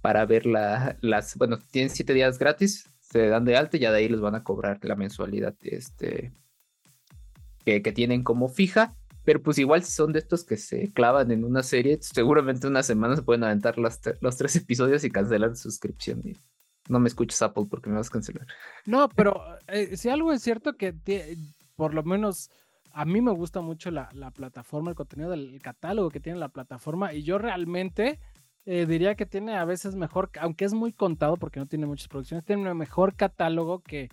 para 0.02 0.26
ver 0.26 0.46
las, 0.46 1.38
bueno, 1.38 1.58
tienen 1.72 1.92
siete 1.92 2.14
días 2.14 2.40
gratis, 2.40 2.90
se 3.00 3.28
dan 3.28 3.46
de 3.46 3.56
alta 3.56 3.78
y 3.78 3.82
ya 3.82 3.92
de 3.92 4.00
ahí 4.00 4.10
les 4.10 4.20
van 4.20 4.36
a 4.36 4.44
cobrar 4.44 4.80
la 4.84 4.96
mensualidad, 4.98 5.56
este, 5.62 6.34
que, 7.82 7.92
tienen 7.92 8.24
como 8.24 8.50
fija. 8.50 8.96
Pero 9.24 9.44
pues 9.44 9.58
igual 9.58 9.84
si 9.84 9.92
son 9.92 10.14
de 10.14 10.20
estos 10.20 10.46
que 10.46 10.56
se 10.56 10.92
clavan 10.94 11.32
en 11.32 11.44
una 11.44 11.62
serie, 11.62 11.98
seguramente 12.02 12.66
una 12.66 12.82
semana 12.82 13.16
se 13.16 13.24
pueden 13.24 13.44
aventar 13.44 13.78
los 13.78 14.38
tres 14.38 14.56
episodios 14.56 15.04
y 15.04 15.12
cancelar 15.12 15.50
la 15.50 15.56
suscripción. 15.56 16.24
no 16.88 17.00
me 17.00 17.10
escuches 17.10 17.42
Apple 17.42 17.66
porque 17.70 17.90
me 17.90 17.98
vas 17.98 18.08
a 18.08 18.12
cancelar. 18.12 18.48
No, 18.86 19.10
pero 19.10 19.42
eh, 19.68 19.98
si 19.98 20.08
algo 20.08 20.32
es 20.32 20.42
cierto 20.42 20.78
que 20.78 20.96
por 21.76 21.94
lo 21.94 22.04
menos 22.04 22.50
a 22.98 23.06
mí 23.06 23.22
me 23.22 23.32
gusta 23.32 23.62
mucho 23.62 23.92
la, 23.92 24.10
plataforma, 24.34 24.90
el 24.90 24.96
contenido 24.96 25.30
del 25.30 25.62
catálogo 25.62 26.10
que 26.10 26.20
tiene 26.20 26.40
la 26.40 26.50
plataforma 26.50 27.14
y 27.14 27.22
yo 27.22 27.38
realmente 27.38 28.20
eh, 28.66 28.88
diría 28.88 29.14
que 29.14 29.28
tiene 29.28 29.56
a 29.56 29.66
veces 29.66 29.96
mejor, 29.96 30.32
aunque 30.40 30.66
es 30.66 30.74
muy 30.74 30.92
contado 30.94 31.38
porque 31.38 31.60
no 31.60 31.68
tiene 31.68 31.86
muchas 31.86 32.08
producciones, 32.08 32.44
tiene 32.44 32.68
un 32.68 32.76
mejor 32.76 33.16
catálogo 33.16 33.82
que, 33.82 34.10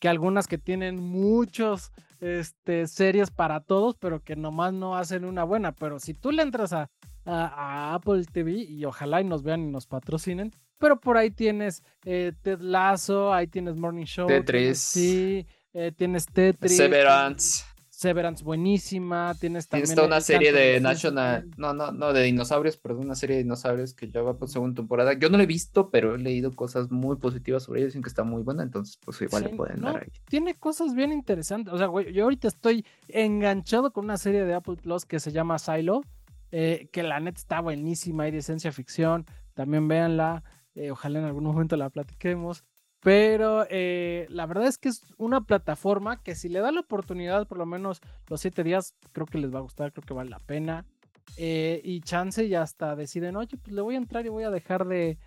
que 0.00 0.08
algunas 0.08 0.48
que 0.48 0.58
tienen 0.58 0.96
muchos 0.96 1.92
este, 2.24 2.86
series 2.86 3.30
para 3.30 3.60
todos, 3.60 3.96
pero 3.96 4.22
que 4.22 4.34
nomás 4.34 4.72
no 4.72 4.96
hacen 4.96 5.24
una 5.24 5.44
buena. 5.44 5.72
Pero 5.72 6.00
si 6.00 6.14
tú 6.14 6.32
le 6.32 6.42
entras 6.42 6.72
a, 6.72 6.90
a, 7.26 7.94
Apple 7.94 8.24
TV 8.32 8.52
y 8.52 8.84
ojalá 8.86 9.20
y 9.20 9.24
nos 9.24 9.42
vean 9.42 9.62
y 9.68 9.70
nos 9.70 9.86
patrocinen, 9.86 10.50
pero 10.78 10.98
por 10.98 11.18
ahí 11.18 11.30
tienes 11.30 11.82
eh, 12.04 12.32
Ted 12.42 12.60
Lasso, 12.60 13.32
ahí 13.32 13.46
tienes 13.46 13.76
Morning 13.76 14.06
Show. 14.06 14.26
Tetris. 14.26 14.78
sí, 14.78 15.46
eh, 15.74 15.92
tienes 15.94 16.26
Tetris. 16.26 16.76
Severance. 16.76 17.64
Severance 17.96 18.42
buenísima, 18.42 19.34
tienes 19.38 19.68
también... 19.68 19.88
Está 19.88 20.04
una 20.04 20.20
serie 20.20 20.52
de 20.52 20.80
National, 20.80 21.48
no, 21.56 21.72
no, 21.72 21.92
no, 21.92 22.12
de 22.12 22.24
dinosaurios, 22.24 22.76
perdón, 22.76 23.04
una 23.04 23.14
serie 23.14 23.36
de 23.36 23.44
dinosaurios 23.44 23.94
que 23.94 24.10
ya 24.10 24.20
va 24.20 24.36
por 24.36 24.48
segunda 24.48 24.74
temporada. 24.74 25.12
Yo 25.12 25.30
no 25.30 25.36
la 25.36 25.44
he 25.44 25.46
visto, 25.46 25.90
pero 25.90 26.16
he 26.16 26.18
leído 26.18 26.50
cosas 26.50 26.90
muy 26.90 27.16
positivas 27.16 27.62
sobre 27.62 27.80
ella, 27.80 27.86
dicen 27.86 28.02
que 28.02 28.08
está 28.08 28.24
muy 28.24 28.42
buena, 28.42 28.64
entonces 28.64 28.98
pues 29.04 29.22
igual 29.22 29.44
le 29.44 29.50
pueden 29.50 29.80
dar 29.80 30.02
ahí. 30.02 30.08
Tiene 30.28 30.54
cosas 30.54 30.92
bien 30.94 31.12
interesantes, 31.12 31.72
o 31.72 31.78
sea, 31.78 31.86
güey, 31.86 32.12
yo 32.12 32.24
ahorita 32.24 32.48
estoy 32.48 32.84
enganchado 33.06 33.92
con 33.92 34.06
una 34.06 34.16
serie 34.16 34.44
de 34.44 34.54
Apple 34.54 34.76
Plus 34.76 35.04
que 35.06 35.20
se 35.20 35.30
llama 35.30 35.60
Silo, 35.60 36.02
eh, 36.50 36.88
que 36.90 37.04
la 37.04 37.20
net 37.20 37.36
está 37.36 37.60
buenísima, 37.60 38.24
hay 38.24 38.32
de 38.32 38.42
ciencia 38.42 38.72
ficción, 38.72 39.24
también 39.54 39.86
véanla, 39.86 40.42
eh, 40.74 40.90
ojalá 40.90 41.20
en 41.20 41.26
algún 41.26 41.44
momento 41.44 41.76
la 41.76 41.90
platiquemos. 41.90 42.64
Pero 43.04 43.66
eh, 43.68 44.26
la 44.30 44.46
verdad 44.46 44.66
es 44.66 44.78
que 44.78 44.88
es 44.88 45.02
una 45.18 45.42
plataforma 45.42 46.22
que 46.22 46.34
si 46.34 46.48
le 46.48 46.60
da 46.60 46.72
la 46.72 46.80
oportunidad, 46.80 47.46
por 47.46 47.58
lo 47.58 47.66
menos 47.66 48.00
los 48.28 48.40
siete 48.40 48.64
días, 48.64 48.94
creo 49.12 49.26
que 49.26 49.36
les 49.36 49.54
va 49.54 49.58
a 49.58 49.62
gustar, 49.62 49.92
creo 49.92 50.06
que 50.06 50.14
vale 50.14 50.30
la 50.30 50.38
pena. 50.38 50.86
Eh, 51.36 51.82
y 51.84 52.00
chance 52.00 52.42
y 52.44 52.54
hasta 52.54 52.96
deciden, 52.96 53.36
oye, 53.36 53.58
pues 53.58 53.74
le 53.74 53.82
voy 53.82 53.94
a 53.94 53.98
entrar 53.98 54.24
y 54.24 54.30
voy 54.30 54.44
a 54.44 54.50
dejar 54.50 54.86
de, 54.86 55.18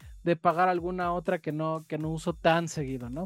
pagar 0.41 0.69
alguna 0.69 1.13
otra 1.13 1.37
que 1.37 1.51
no, 1.51 1.85
que 1.87 1.99
no 1.99 2.09
uso 2.09 2.33
tan 2.33 2.67
seguido, 2.67 3.11
¿no? 3.11 3.25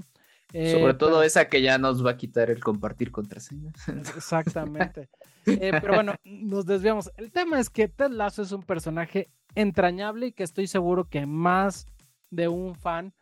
Eh, 0.51 0.73
Sobre 0.73 0.95
todo 0.95 1.23
esa 1.23 1.47
que 1.47 1.61
ya 1.61 1.77
nos 1.77 2.05
va 2.05 2.11
a 2.11 2.17
quitar 2.17 2.49
el 2.49 2.59
compartir 2.61 3.09
contraseñas. 3.09 3.73
Exactamente. 4.17 5.07
pero 5.45 5.93
bueno, 5.93 6.15
nos 6.25 6.65
desviamos. 6.65 7.09
El 7.15 7.31
tema 7.31 7.57
es 7.57 7.69
que 7.69 7.87
Ted 7.87 8.11
Lasso 8.11 8.41
es 8.41 8.51
un 8.51 8.63
personaje 8.63 9.29
entrañable 9.55 10.27
y 10.27 10.31
que 10.33 10.43
estoy 10.43 10.67
seguro 10.67 11.05
que 11.05 11.25
más 11.25 11.87
de 12.29 12.49
un 12.49 12.75
fan 12.75 13.13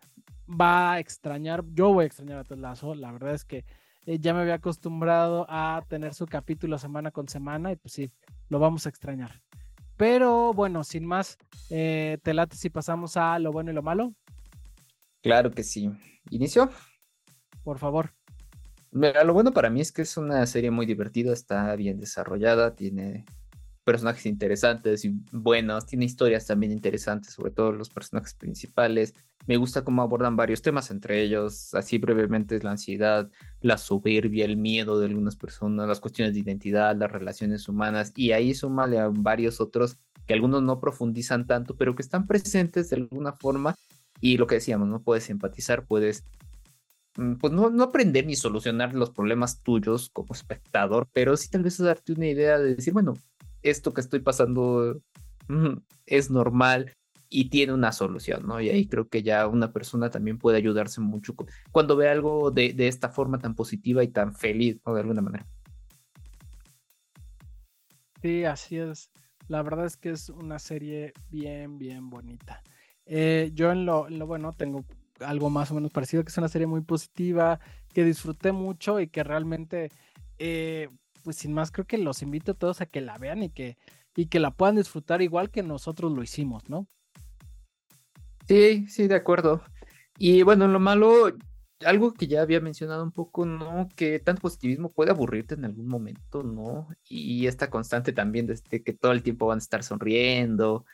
va 0.50 0.94
a 0.94 1.00
extrañar, 1.00 1.64
yo 1.74 1.94
voy 1.94 2.04
a 2.04 2.08
extrañar 2.08 2.40
a 2.40 2.44
Ted 2.44 2.58
Lasso, 2.58 2.96
la 2.96 3.12
verdad 3.12 3.34
es 3.34 3.46
que 3.46 3.66
eh, 4.06 4.18
ya 4.20 4.34
me 4.34 4.42
había 4.42 4.56
acostumbrado 4.56 5.46
a 5.50 5.84
tener 5.88 6.14
su 6.14 6.26
capítulo 6.26 6.78
semana 6.78 7.12
con 7.12 7.28
semana 7.28 7.72
y 7.72 7.76
pues 7.76 7.94
sí, 7.94 8.12
lo 8.50 8.60
vamos 8.60 8.86
a 8.86 8.90
extrañar. 8.90 9.42
Pero 9.98 10.54
bueno, 10.54 10.84
sin 10.84 11.06
más, 11.06 11.38
eh, 11.70 12.18
te 12.24 12.34
late 12.34 12.56
si 12.56 12.70
pasamos 12.70 13.18
a 13.18 13.38
lo 13.38 13.52
bueno 13.52 13.72
y 13.72 13.74
lo 13.74 13.84
malo. 13.84 14.14
Claro 15.22 15.52
que 15.52 15.64
sí. 15.64 15.92
¿Inicio? 16.30 16.70
Por 17.64 17.78
favor. 17.78 18.14
Mira, 18.92 19.24
lo 19.24 19.34
bueno 19.34 19.52
para 19.52 19.70
mí 19.70 19.82
es 19.82 19.92
que 19.92 20.02
es 20.02 20.18
una 20.18 20.46
serie 20.46 20.72
muy 20.72 20.86
divertida, 20.86 21.34
está 21.34 21.76
bien 21.76 22.00
desarrollada, 22.00 22.76
tiene 22.76 23.26
personajes 23.90 24.28
interesantes 24.28 25.04
y 25.04 25.16
buenos, 25.32 25.88
tiene 25.88 26.06
historias 26.06 26.46
también 26.46 26.72
interesantes, 26.72 27.34
sobre 27.34 27.50
todo 27.50 27.72
los 27.72 27.90
personajes 27.90 28.36
principales. 28.36 29.16
Me 29.48 29.58
gusta 29.58 29.84
cómo 29.84 30.04
abordan 30.04 30.36
varios 30.36 30.62
temas, 30.62 30.92
entre 30.92 31.24
ellos, 31.24 31.74
así 31.74 31.98
brevemente, 31.98 32.60
la 32.62 32.70
ansiedad, 32.70 33.32
la 33.62 33.80
soberbia, 33.80 34.46
el 34.46 34.58
miedo 34.58 35.00
de 35.00 35.08
algunas 35.08 35.36
personas, 35.36 35.88
las 35.88 36.00
cuestiones 36.00 36.36
de 36.36 36.42
identidad, 36.42 36.96
las 36.96 37.12
relaciones 37.12 37.68
humanas, 37.68 38.14
y 38.16 38.32
ahí 38.32 38.54
súmale 38.54 39.00
a 39.00 39.10
varios 39.12 39.60
otros 39.60 39.98
que 40.28 40.36
algunos 40.36 40.62
no 40.62 40.80
profundizan 40.80 41.48
tanto, 41.48 41.76
pero 41.76 41.96
que 41.96 42.04
están 42.04 42.28
presentes 42.28 42.92
de 42.92 42.98
alguna 42.98 43.34
forma. 43.34 43.76
Y 44.22 44.38
lo 44.38 44.46
que 44.46 44.54
decíamos, 44.56 44.88
no 44.88 45.02
puedes 45.02 45.32
empatizar, 45.32 45.88
puedes 45.88 46.26
mm, 47.18 47.38
pues 47.38 47.52
no, 47.52 47.72
no 47.72 47.86
aprender 47.86 48.28
ni 48.28 48.36
solucionar 48.36 48.94
los 48.94 49.10
problemas 49.10 49.64
tuyos 49.64 50.12
como 50.14 50.36
espectador, 50.36 51.10
pero 51.12 51.36
sí 51.36 51.50
tal 51.50 51.64
vez 51.64 51.80
darte 51.80 52.14
una 52.14 52.28
idea 52.28 52.60
de 52.60 52.76
decir, 52.76 52.94
bueno, 52.94 53.16
esto 53.64 53.94
que 53.94 54.02
estoy 54.02 54.20
pasando 54.20 55.02
es 56.06 56.30
normal 56.30 56.96
y 57.30 57.50
tiene 57.50 57.74
una 57.74 57.92
solución, 57.92 58.48
¿no? 58.48 58.60
Y 58.60 58.70
ahí 58.70 58.88
creo 58.88 59.08
que 59.08 59.22
ya 59.22 59.48
una 59.48 59.72
persona 59.72 60.10
también 60.10 60.40
puede 60.40 60.58
ayudarse 60.58 61.00
mucho 61.00 61.36
cuando 61.72 61.96
ve 61.96 62.10
algo 62.10 62.50
de, 62.52 62.76
esta 62.88 63.10
forma 63.10 63.38
tan 63.38 63.56
positiva 63.56 64.04
y 64.04 64.08
tan 64.08 64.34
feliz, 64.34 64.80
¿no? 64.86 64.96
De 64.96 65.02
alguna 65.02 65.22
manera. 65.22 65.48
Sí, 68.22 68.44
así 68.46 68.78
es. 68.78 69.12
La 69.48 69.62
verdad 69.62 69.86
es 69.86 69.96
que 69.96 70.10
es 70.12 70.30
una 70.30 70.60
serie 70.60 71.14
bien, 71.30 71.78
bien 71.78 72.10
bonita. 72.10 72.62
Eh, 73.06 73.52
yo 73.54 73.72
en 73.72 73.86
lo, 73.86 74.10
lo, 74.10 74.28
bueno 74.28 74.54
tengo 74.54 74.86
algo 75.20 75.50
más 75.50 75.72
o 75.72 75.76
menos 75.76 75.92
parecido, 75.92 76.24
que 76.24 76.30
es 76.30 76.38
una 76.38 76.48
serie 76.48 76.68
muy 76.68 76.82
positiva, 76.82 77.60
que 77.94 78.04
disfruté 78.04 78.52
mucho 78.52 79.00
y 79.00 79.08
que 79.08 79.24
realmente 79.24 79.90
eh, 80.38 80.90
pues 81.24 81.38
sin 81.38 81.54
más, 81.54 81.72
creo 81.72 81.86
que 81.86 81.98
los 81.98 82.22
invito 82.22 82.54
a 82.54 82.56
todos 82.56 82.82
a 82.82 82.86
que 82.86 83.02
la 83.02 83.18
vean 83.18 83.44
y 83.44 83.50
que, 83.50 83.78
y 84.16 84.28
que 84.28 84.40
la 84.40 84.52
puedan 84.52 84.76
disfrutar 84.76 85.22
igual 85.22 85.50
que 85.50 85.64
nosotros 85.64 86.12
lo 86.12 86.24
hicimos, 86.24 86.70
¿no? 86.70 86.88
Sí, 88.48 88.88
sí, 88.88 89.08
de 89.08 89.16
acuerdo. 89.16 89.62
Y 90.18 90.42
bueno, 90.44 90.68
lo 90.68 90.80
malo, 90.80 91.32
algo 91.86 92.14
que 92.14 92.28
ya 92.28 92.42
había 92.42 92.60
mencionado 92.60 93.04
un 93.04 93.12
poco, 93.12 93.46
¿no? 93.46 93.88
Que 93.96 94.20
tanto 94.20 94.42
positivismo 94.42 94.92
puede 94.92 95.12
aburrirte 95.12 95.56
en 95.56 95.66
algún 95.66 95.88
momento, 95.88 96.44
¿no? 96.44 96.88
Y 97.08 97.48
esta 97.48 97.70
constante 97.70 98.12
también 98.12 98.48
de 98.48 98.54
este, 98.54 98.84
que 98.84 98.94
todo 98.94 99.12
el 99.12 99.24
tiempo 99.24 99.48
van 99.48 99.60
a 99.60 99.62
estar 99.62 99.84
sonriendo 99.84 100.86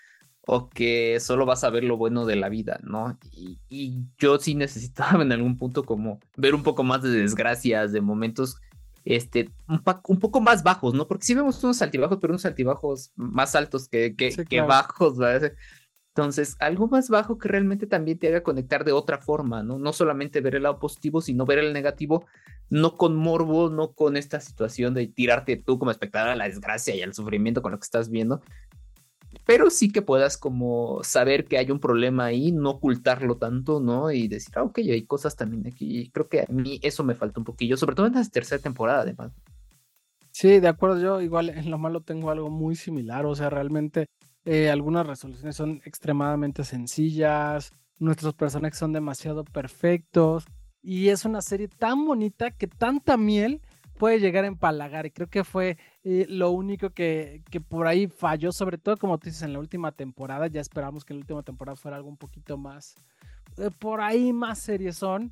o 0.48 0.70
que 0.70 1.20
solo 1.20 1.46
vas 1.46 1.64
a 1.64 1.70
ver 1.70 1.84
lo 1.84 1.98
bueno 1.98 2.26
de 2.26 2.36
la 2.36 2.50
vida, 2.50 2.80
¿no? 2.84 3.18
Y, 3.32 3.60
y 3.70 4.04
yo 4.18 4.38
sí 4.38 4.56
necesitaba 4.56 5.22
en 5.24 5.32
algún 5.32 5.58
punto 5.58 5.84
como 5.84 6.20
ver 6.38 6.56
un 6.56 6.64
poco 6.64 6.84
más 6.84 7.02
de 7.02 7.10
desgracias, 7.10 7.92
de 7.92 8.02
momentos 8.02 8.58
este, 9.06 9.52
un, 9.68 9.82
un, 10.08 10.20
poco 10.20 10.42
más 10.42 10.64
bajos, 10.64 10.96
¿no? 10.96 11.08
Porque 11.08 11.26
si 11.26 11.36
vemos 11.36 11.64
unos 11.64 11.82
altibajos, 11.82 12.18
pero 12.20 12.34
unos 12.34 12.46
altibajos 12.46 13.12
más 13.16 13.56
altos 13.56 13.88
que, 13.88 14.16
que, 14.16 14.62
bajos, 14.62 15.18
¿verdad? 15.18 15.54
Entonces, 16.16 16.56
algo 16.60 16.88
más 16.88 17.10
bajo 17.10 17.38
que 17.38 17.48
realmente 17.48 17.88
también 17.88 18.18
te 18.18 18.30
haga 18.30 18.42
conectar 18.42 18.84
de 18.84 18.94
otra 18.94 19.20
forma, 19.20 19.64
¿no? 19.64 19.78
No 19.78 19.94
solamente 19.94 20.42
ver 20.42 20.56
el 20.56 20.64
lado 20.64 20.80
positivo, 20.80 21.22
sino 21.22 21.46
ver 21.46 21.60
el 21.60 21.74
negativo, 21.74 22.26
no 22.70 22.98
con 22.98 23.16
morbo, 23.16 23.70
no 23.70 23.94
con 23.94 24.18
esta 24.18 24.40
situación 24.40 24.94
de 24.94 25.08
tirarte 25.08 25.56
tú 25.58 25.78
como 25.78 25.92
espectador 25.92 26.30
a 26.30 26.36
la 26.36 26.46
desgracia 26.48 26.96
y 26.96 27.02
al 27.02 27.14
sufrimiento 27.14 27.62
con 27.62 27.74
lo 27.74 27.80
que 27.80 27.86
estás 27.86 28.10
viendo, 28.10 28.42
pero 29.46 29.70
sí 29.70 29.92
que 29.92 30.02
puedas 30.02 30.38
como 30.38 31.04
saber 31.04 31.46
que 31.46 31.58
hay 31.58 31.72
un 31.72 31.80
problema 31.80 32.26
ahí, 32.26 32.52
no 32.52 32.72
ocultarlo 32.72 33.38
tanto, 33.38 33.80
¿no? 33.80 34.12
Y 34.12 34.28
decir, 34.28 34.54
ah, 34.58 34.64
ok, 34.64 34.80
hay 34.80 35.06
cosas 35.06 35.36
también 35.36 35.68
aquí. 35.68 36.10
Creo 36.12 36.28
que 36.28 36.42
a 36.42 36.46
mí 36.50 36.80
eso 36.82 37.04
me 37.04 37.16
falta 37.16 37.40
un 37.40 37.46
poquillo, 37.46 37.78
sobre 37.78 37.96
todo 37.96 38.08
en 38.08 38.14
la 38.14 38.24
tercera 38.26 38.62
temporada, 38.62 39.02
además. 39.02 39.32
Sí, 40.32 40.60
de 40.60 40.68
acuerdo, 40.68 41.00
yo 41.00 41.22
igual 41.22 41.50
en 41.50 41.72
lo 41.72 41.78
malo 41.78 42.02
tengo 42.02 42.30
algo 42.30 42.50
muy 42.50 42.76
similar, 42.76 43.26
o 43.26 43.36
sea, 43.36 43.50
realmente 43.50 44.08
eh, 44.44 44.70
algunas 44.70 45.08
resoluciones 45.08 45.56
son 45.56 45.82
extremadamente 45.86 46.64
sencillas, 46.64 47.72
nuestros 48.00 48.34
personajes 48.34 48.78
son 48.78 48.94
demasiado 48.94 49.44
perfectos 49.46 50.46
y 50.82 51.10
es 51.10 51.26
una 51.26 51.42
serie 51.42 51.68
tan 51.68 52.06
bonita 52.06 52.52
que 52.52 52.68
tanta 52.68 53.18
miel 53.18 53.62
puede 53.98 54.20
llegar 54.20 54.44
a 54.44 54.48
empalagar 54.48 55.06
y 55.06 55.12
creo 55.12 55.30
que 55.30 55.44
fue 55.44 55.78
eh, 56.08 56.28
lo 56.30 56.52
único 56.52 56.92
que, 56.92 57.42
que, 57.50 57.60
por 57.60 57.88
ahí 57.88 58.06
falló, 58.06 58.52
sobre 58.52 58.78
todo 58.78 58.96
como 58.96 59.18
tú 59.18 59.26
dices 59.26 59.42
en 59.42 59.54
la 59.54 59.60
última 59.60 59.92
temporada, 59.92 60.46
ya 60.46 60.62
esperamos 60.62 61.04
que 61.04 61.14
en 61.14 61.18
la 61.18 61.24
última 61.24 61.42
temporada 61.42 61.76
fuera 61.76 61.98
algo 61.98 62.10
un 62.10 62.16
poquito 62.16 62.58
más, 62.58 62.94
eh, 63.58 63.72
por 63.80 64.02
ahí 64.02 64.32
más 64.32 64.60
series 64.60 64.98
son, 64.98 65.32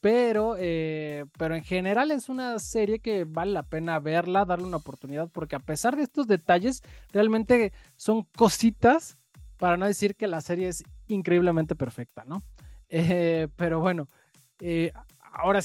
pero, 0.00 0.56
eh, 0.58 1.24
pero 1.38 1.54
en 1.54 1.62
general 1.62 2.10
es 2.10 2.28
una 2.28 2.58
serie 2.58 2.98
que 2.98 3.26
vale 3.26 3.52
la 3.52 3.62
pena 3.62 4.00
verla, 4.00 4.44
darle 4.44 4.66
una 4.66 4.78
oportunidad, 4.78 5.28
porque 5.30 5.54
a 5.54 5.60
pesar 5.60 5.94
de 5.94 6.02
estos 6.02 6.26
detalles, 6.26 6.82
realmente 7.12 7.72
son 7.94 8.24
cositas, 8.36 9.18
para 9.56 9.76
no 9.76 9.86
decir 9.86 10.16
que 10.16 10.26
la 10.26 10.40
serie 10.40 10.66
es 10.66 10.82
increíblemente 11.06 11.76
perfecta, 11.76 12.24
¿no? 12.24 12.42
pero 13.56 13.78
bueno, 13.78 14.08
ahora 15.32 15.60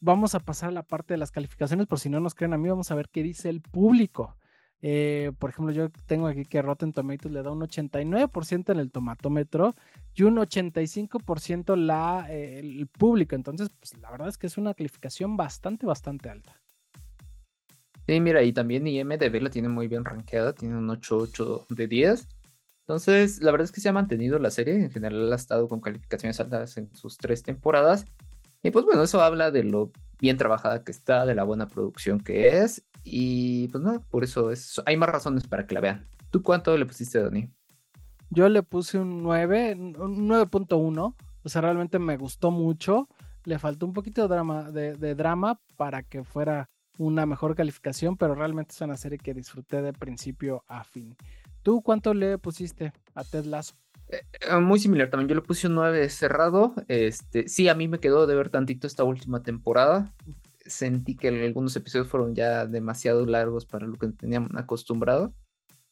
vamos 0.00 0.34
a 0.34 0.40
pasar 0.40 0.70
a 0.70 0.72
la 0.72 0.82
parte 0.82 1.14
de 1.14 1.18
las 1.18 1.30
calificaciones, 1.30 1.86
por 1.86 1.98
si 1.98 2.08
no 2.08 2.20
nos 2.20 2.34
creen 2.34 2.54
a 2.54 2.58
mí, 2.58 2.68
vamos 2.68 2.90
a 2.90 2.94
ver 2.94 3.08
qué 3.08 3.22
dice 3.22 3.48
el 3.48 3.60
público. 3.60 4.36
Eh, 4.80 5.32
por 5.38 5.50
ejemplo, 5.50 5.74
yo 5.74 5.90
tengo 6.06 6.28
aquí 6.28 6.44
que 6.44 6.62
Rotten 6.62 6.92
Tomatoes 6.92 7.32
le 7.32 7.42
da 7.42 7.50
un 7.50 7.60
89% 7.60 8.72
en 8.72 8.78
el 8.78 8.92
tomatómetro 8.92 9.74
y 10.14 10.22
un 10.22 10.36
85% 10.36 11.76
la, 11.76 12.26
eh, 12.30 12.60
el 12.60 12.86
público. 12.86 13.34
Entonces, 13.34 13.70
pues 13.70 13.98
la 14.00 14.10
verdad 14.10 14.28
es 14.28 14.38
que 14.38 14.46
es 14.46 14.56
una 14.56 14.74
calificación 14.74 15.36
bastante, 15.36 15.84
bastante 15.84 16.30
alta. 16.30 16.60
Sí, 18.06 18.20
mira, 18.20 18.42
y 18.42 18.52
también 18.52 18.86
IMDB 18.86 19.42
la 19.42 19.50
tiene 19.50 19.68
muy 19.68 19.88
bien 19.88 20.04
rankeada, 20.04 20.54
tiene 20.54 20.78
un 20.78 20.88
8.8 20.88 21.66
de 21.68 21.88
10. 21.88 22.28
Entonces, 22.86 23.42
la 23.42 23.50
verdad 23.50 23.66
es 23.66 23.72
que 23.72 23.82
se 23.82 23.90
ha 23.90 23.92
mantenido 23.92 24.38
la 24.38 24.50
serie, 24.50 24.74
en 24.74 24.90
general 24.90 25.30
ha 25.30 25.36
estado 25.36 25.68
con 25.68 25.80
calificaciones 25.80 26.40
altas 26.40 26.78
en 26.78 26.94
sus 26.94 27.18
tres 27.18 27.42
temporadas. 27.42 28.06
Y 28.62 28.70
pues 28.70 28.84
bueno, 28.84 29.02
eso 29.02 29.22
habla 29.22 29.50
de 29.50 29.64
lo 29.64 29.92
bien 30.20 30.36
trabajada 30.36 30.82
que 30.82 30.92
está, 30.92 31.26
de 31.26 31.34
la 31.34 31.44
buena 31.44 31.68
producción 31.68 32.20
que 32.20 32.62
es. 32.62 32.84
Y 33.04 33.68
pues 33.68 33.82
no, 33.82 34.02
por 34.10 34.24
eso 34.24 34.50
es, 34.50 34.80
hay 34.86 34.96
más 34.96 35.08
razones 35.08 35.46
para 35.46 35.66
que 35.66 35.74
la 35.74 35.80
vean. 35.80 36.08
¿Tú 36.30 36.42
cuánto 36.42 36.76
le 36.76 36.86
pusiste, 36.86 37.22
Dani? 37.22 37.50
Yo 38.30 38.48
le 38.48 38.62
puse 38.62 38.98
un 38.98 39.22
9, 39.22 39.74
un 39.74 40.28
9.1. 40.28 41.14
O 41.42 41.48
sea, 41.48 41.62
realmente 41.62 41.98
me 41.98 42.16
gustó 42.16 42.50
mucho. 42.50 43.08
Le 43.44 43.58
faltó 43.58 43.86
un 43.86 43.94
poquito 43.94 44.22
de 44.22 44.28
drama, 44.28 44.70
de, 44.70 45.14
drama 45.14 45.60
para 45.76 46.02
que 46.02 46.24
fuera 46.24 46.68
una 46.98 47.24
mejor 47.24 47.54
calificación, 47.54 48.16
pero 48.16 48.34
realmente 48.34 48.74
es 48.74 48.80
una 48.80 48.96
serie 48.96 49.18
que 49.18 49.32
disfruté 49.32 49.80
de 49.80 49.92
principio 49.92 50.64
a 50.66 50.84
fin. 50.84 51.16
¿Tú 51.62 51.80
cuánto 51.80 52.12
le 52.12 52.36
pusiste 52.38 52.92
a 53.14 53.24
Ted 53.24 53.44
Lasso? 53.46 53.74
Eh, 54.08 54.22
eh, 54.40 54.56
muy 54.56 54.78
similar 54.78 55.10
también, 55.10 55.28
yo 55.28 55.34
le 55.34 55.42
puse 55.42 55.66
un 55.66 55.74
9 55.74 56.08
cerrado. 56.08 56.74
Este, 56.88 57.48
sí, 57.48 57.68
a 57.68 57.74
mí 57.74 57.88
me 57.88 58.00
quedó 58.00 58.26
de 58.26 58.34
ver 58.34 58.48
tantito 58.50 58.86
esta 58.86 59.04
última 59.04 59.42
temporada. 59.42 60.12
Sentí 60.66 61.16
que 61.16 61.28
algunos 61.28 61.76
episodios 61.76 62.08
fueron 62.08 62.34
ya 62.34 62.66
demasiado 62.66 63.24
largos 63.26 63.66
para 63.66 63.86
lo 63.86 63.96
que 63.96 64.08
teníamos 64.08 64.50
acostumbrado. 64.56 65.34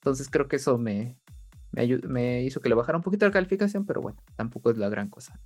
Entonces 0.01 0.29
creo 0.31 0.49
que 0.49 0.57
eso 0.57 0.79
me, 0.79 1.17
me, 1.73 2.43
hizo 2.43 2.61
que 2.61 2.69
le 2.69 2.75
bajara 2.75 2.99
un 2.99 3.03
poquito 3.03 3.27
la 3.27 3.33
calificación, 3.33 3.85
pero 3.85 4.01
bueno, 4.01 4.23
tampoco 4.37 4.71
es 4.71 4.79
la 4.79 4.89
gran 4.89 5.09
cosa. 5.09 5.39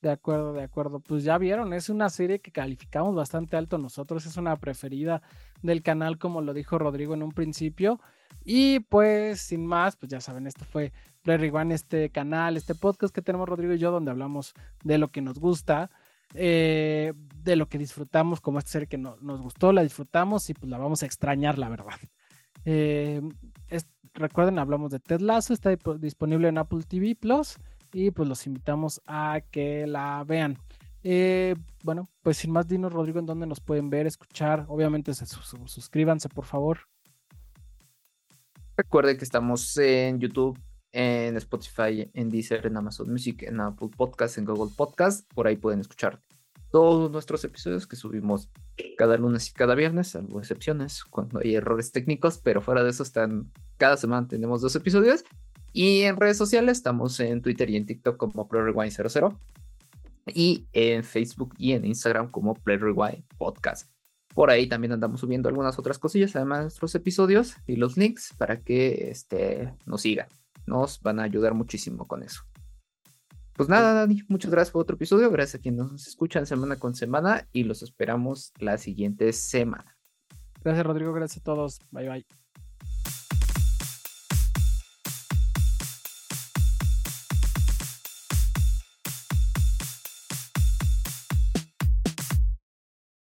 De 0.00 0.10
acuerdo, 0.10 0.52
de 0.52 0.62
acuerdo. 0.62 1.00
Pues 1.00 1.24
ya 1.24 1.38
vieron, 1.38 1.72
es 1.72 1.88
una 1.88 2.10
serie 2.10 2.40
que 2.40 2.52
calificamos 2.52 3.14
bastante 3.14 3.56
alto 3.56 3.78
nosotros, 3.78 4.26
es 4.26 4.36
una 4.36 4.56
preferida 4.56 5.22
del 5.62 5.82
canal, 5.82 6.18
como 6.18 6.42
lo 6.42 6.52
dijo 6.52 6.78
Rodrigo 6.78 7.14
en 7.14 7.22
un 7.22 7.32
principio. 7.32 8.00
Y 8.42 8.80
pues, 8.80 9.40
sin 9.40 9.66
más, 9.66 9.96
pues 9.96 10.10
ya 10.10 10.20
saben, 10.20 10.46
esto 10.46 10.64
fue 10.64 10.92
Play 11.22 11.50
One, 11.50 11.74
este 11.74 12.10
canal, 12.10 12.56
este 12.56 12.74
podcast 12.74 13.14
que 13.14 13.22
tenemos 13.22 13.48
Rodrigo 13.48 13.72
y 13.74 13.78
yo, 13.78 13.90
donde 13.90 14.10
hablamos 14.10 14.54
de 14.82 14.98
lo 14.98 15.08
que 15.08 15.22
nos 15.22 15.38
gusta, 15.38 15.90
eh, 16.34 17.12
de 17.42 17.56
lo 17.56 17.68
que 17.68 17.78
disfrutamos, 17.78 18.40
como 18.40 18.58
esta 18.58 18.72
serie 18.72 18.88
que 18.88 18.98
nos 18.98 19.40
gustó, 19.40 19.72
la 19.72 19.82
disfrutamos 19.82 20.50
y 20.50 20.54
pues 20.54 20.70
la 20.70 20.78
vamos 20.78 21.02
a 21.02 21.06
extrañar, 21.06 21.58
la 21.58 21.68
verdad. 21.68 21.98
Eh, 22.64 23.22
recuerden, 24.14 24.58
hablamos 24.58 24.90
de 24.90 25.00
Ted 25.00 25.20
Lasso, 25.20 25.52
está 25.52 25.70
disponible 25.98 26.48
en 26.48 26.58
Apple 26.58 26.82
TV 26.86 27.14
Plus 27.14 27.56
y 27.92 28.10
pues 28.10 28.28
los 28.28 28.46
invitamos 28.46 29.00
a 29.06 29.40
que 29.50 29.86
la 29.86 30.24
vean. 30.24 30.56
Eh, 31.02 31.54
bueno, 31.82 32.08
pues 32.22 32.38
sin 32.38 32.50
más, 32.50 32.66
dinos 32.66 32.92
Rodrigo, 32.92 33.18
en 33.18 33.26
dónde 33.26 33.46
nos 33.46 33.60
pueden 33.60 33.90
ver, 33.90 34.06
escuchar. 34.06 34.64
Obviamente 34.68 35.12
suscríbanse, 35.14 36.28
por 36.28 36.46
favor. 36.46 36.80
Recuerden 38.76 39.16
que 39.16 39.24
estamos 39.24 39.76
en 39.76 40.18
YouTube, 40.18 40.58
en 40.92 41.36
Spotify, 41.36 42.10
en 42.12 42.28
Deezer, 42.28 42.66
en 42.66 42.76
Amazon 42.76 43.10
Music, 43.10 43.42
en 43.42 43.60
Apple 43.60 43.90
Podcast, 43.96 44.38
en 44.38 44.44
Google 44.44 44.72
Podcast. 44.76 45.30
Por 45.32 45.46
ahí 45.46 45.56
pueden 45.56 45.80
escuchar 45.80 46.20
todos 46.72 47.08
nuestros 47.08 47.44
episodios 47.44 47.86
que 47.86 47.94
subimos 47.94 48.50
cada 48.98 49.16
lunes 49.16 49.48
y 49.48 49.52
cada 49.52 49.76
viernes, 49.76 50.08
salvo 50.08 50.40
excepciones 50.40 51.04
cuando 51.04 51.38
hay 51.38 51.54
errores 51.54 51.92
técnicos, 51.92 52.38
pero 52.38 52.60
fuera 52.60 52.82
de 52.82 52.90
eso 52.90 53.04
están, 53.04 53.52
cada 53.76 53.96
semana 53.96 54.26
tenemos 54.26 54.60
dos 54.60 54.74
episodios. 54.74 55.24
Y 55.72 56.02
en 56.02 56.16
redes 56.16 56.36
sociales 56.36 56.78
estamos 56.78 57.18
en 57.20 57.42
Twitter 57.42 57.70
y 57.70 57.76
en 57.76 57.86
TikTok 57.86 58.16
como 58.16 58.48
PlayRewind00 58.48 59.38
y 60.34 60.66
en 60.72 61.04
Facebook 61.04 61.54
y 61.58 61.72
en 61.72 61.84
Instagram 61.84 62.30
como 62.32 62.54
PlayRewind 62.54 63.24
Podcast. 63.38 63.93
Por 64.34 64.50
ahí 64.50 64.68
también 64.68 64.92
andamos 64.92 65.20
subiendo 65.20 65.48
algunas 65.48 65.78
otras 65.78 65.98
cosillas, 65.98 66.34
además 66.34 66.58
de 66.58 66.64
nuestros 66.64 66.94
episodios 66.94 67.54
y 67.66 67.76
los 67.76 67.96
links 67.96 68.34
para 68.36 68.60
que 68.62 69.10
este, 69.10 69.72
nos 69.86 70.02
sigan. 70.02 70.26
Nos 70.66 71.00
van 71.00 71.20
a 71.20 71.22
ayudar 71.22 71.54
muchísimo 71.54 72.06
con 72.08 72.22
eso. 72.22 72.42
Pues 73.52 73.68
nada, 73.68 73.94
Dani, 73.94 74.22
muchas 74.28 74.50
gracias 74.50 74.72
por 74.72 74.82
otro 74.82 74.96
episodio. 74.96 75.30
Gracias 75.30 75.60
a 75.60 75.62
quienes 75.62 75.92
nos 75.92 76.08
escuchan 76.08 76.46
semana 76.46 76.76
con 76.76 76.94
semana 76.94 77.46
y 77.52 77.62
los 77.62 77.82
esperamos 77.82 78.52
la 78.58 78.78
siguiente 78.78 79.32
semana. 79.32 79.96
Gracias, 80.64 80.84
Rodrigo. 80.84 81.12
Gracias 81.12 81.40
a 81.40 81.44
todos. 81.44 81.78
Bye, 81.92 82.08
bye. 82.08 82.43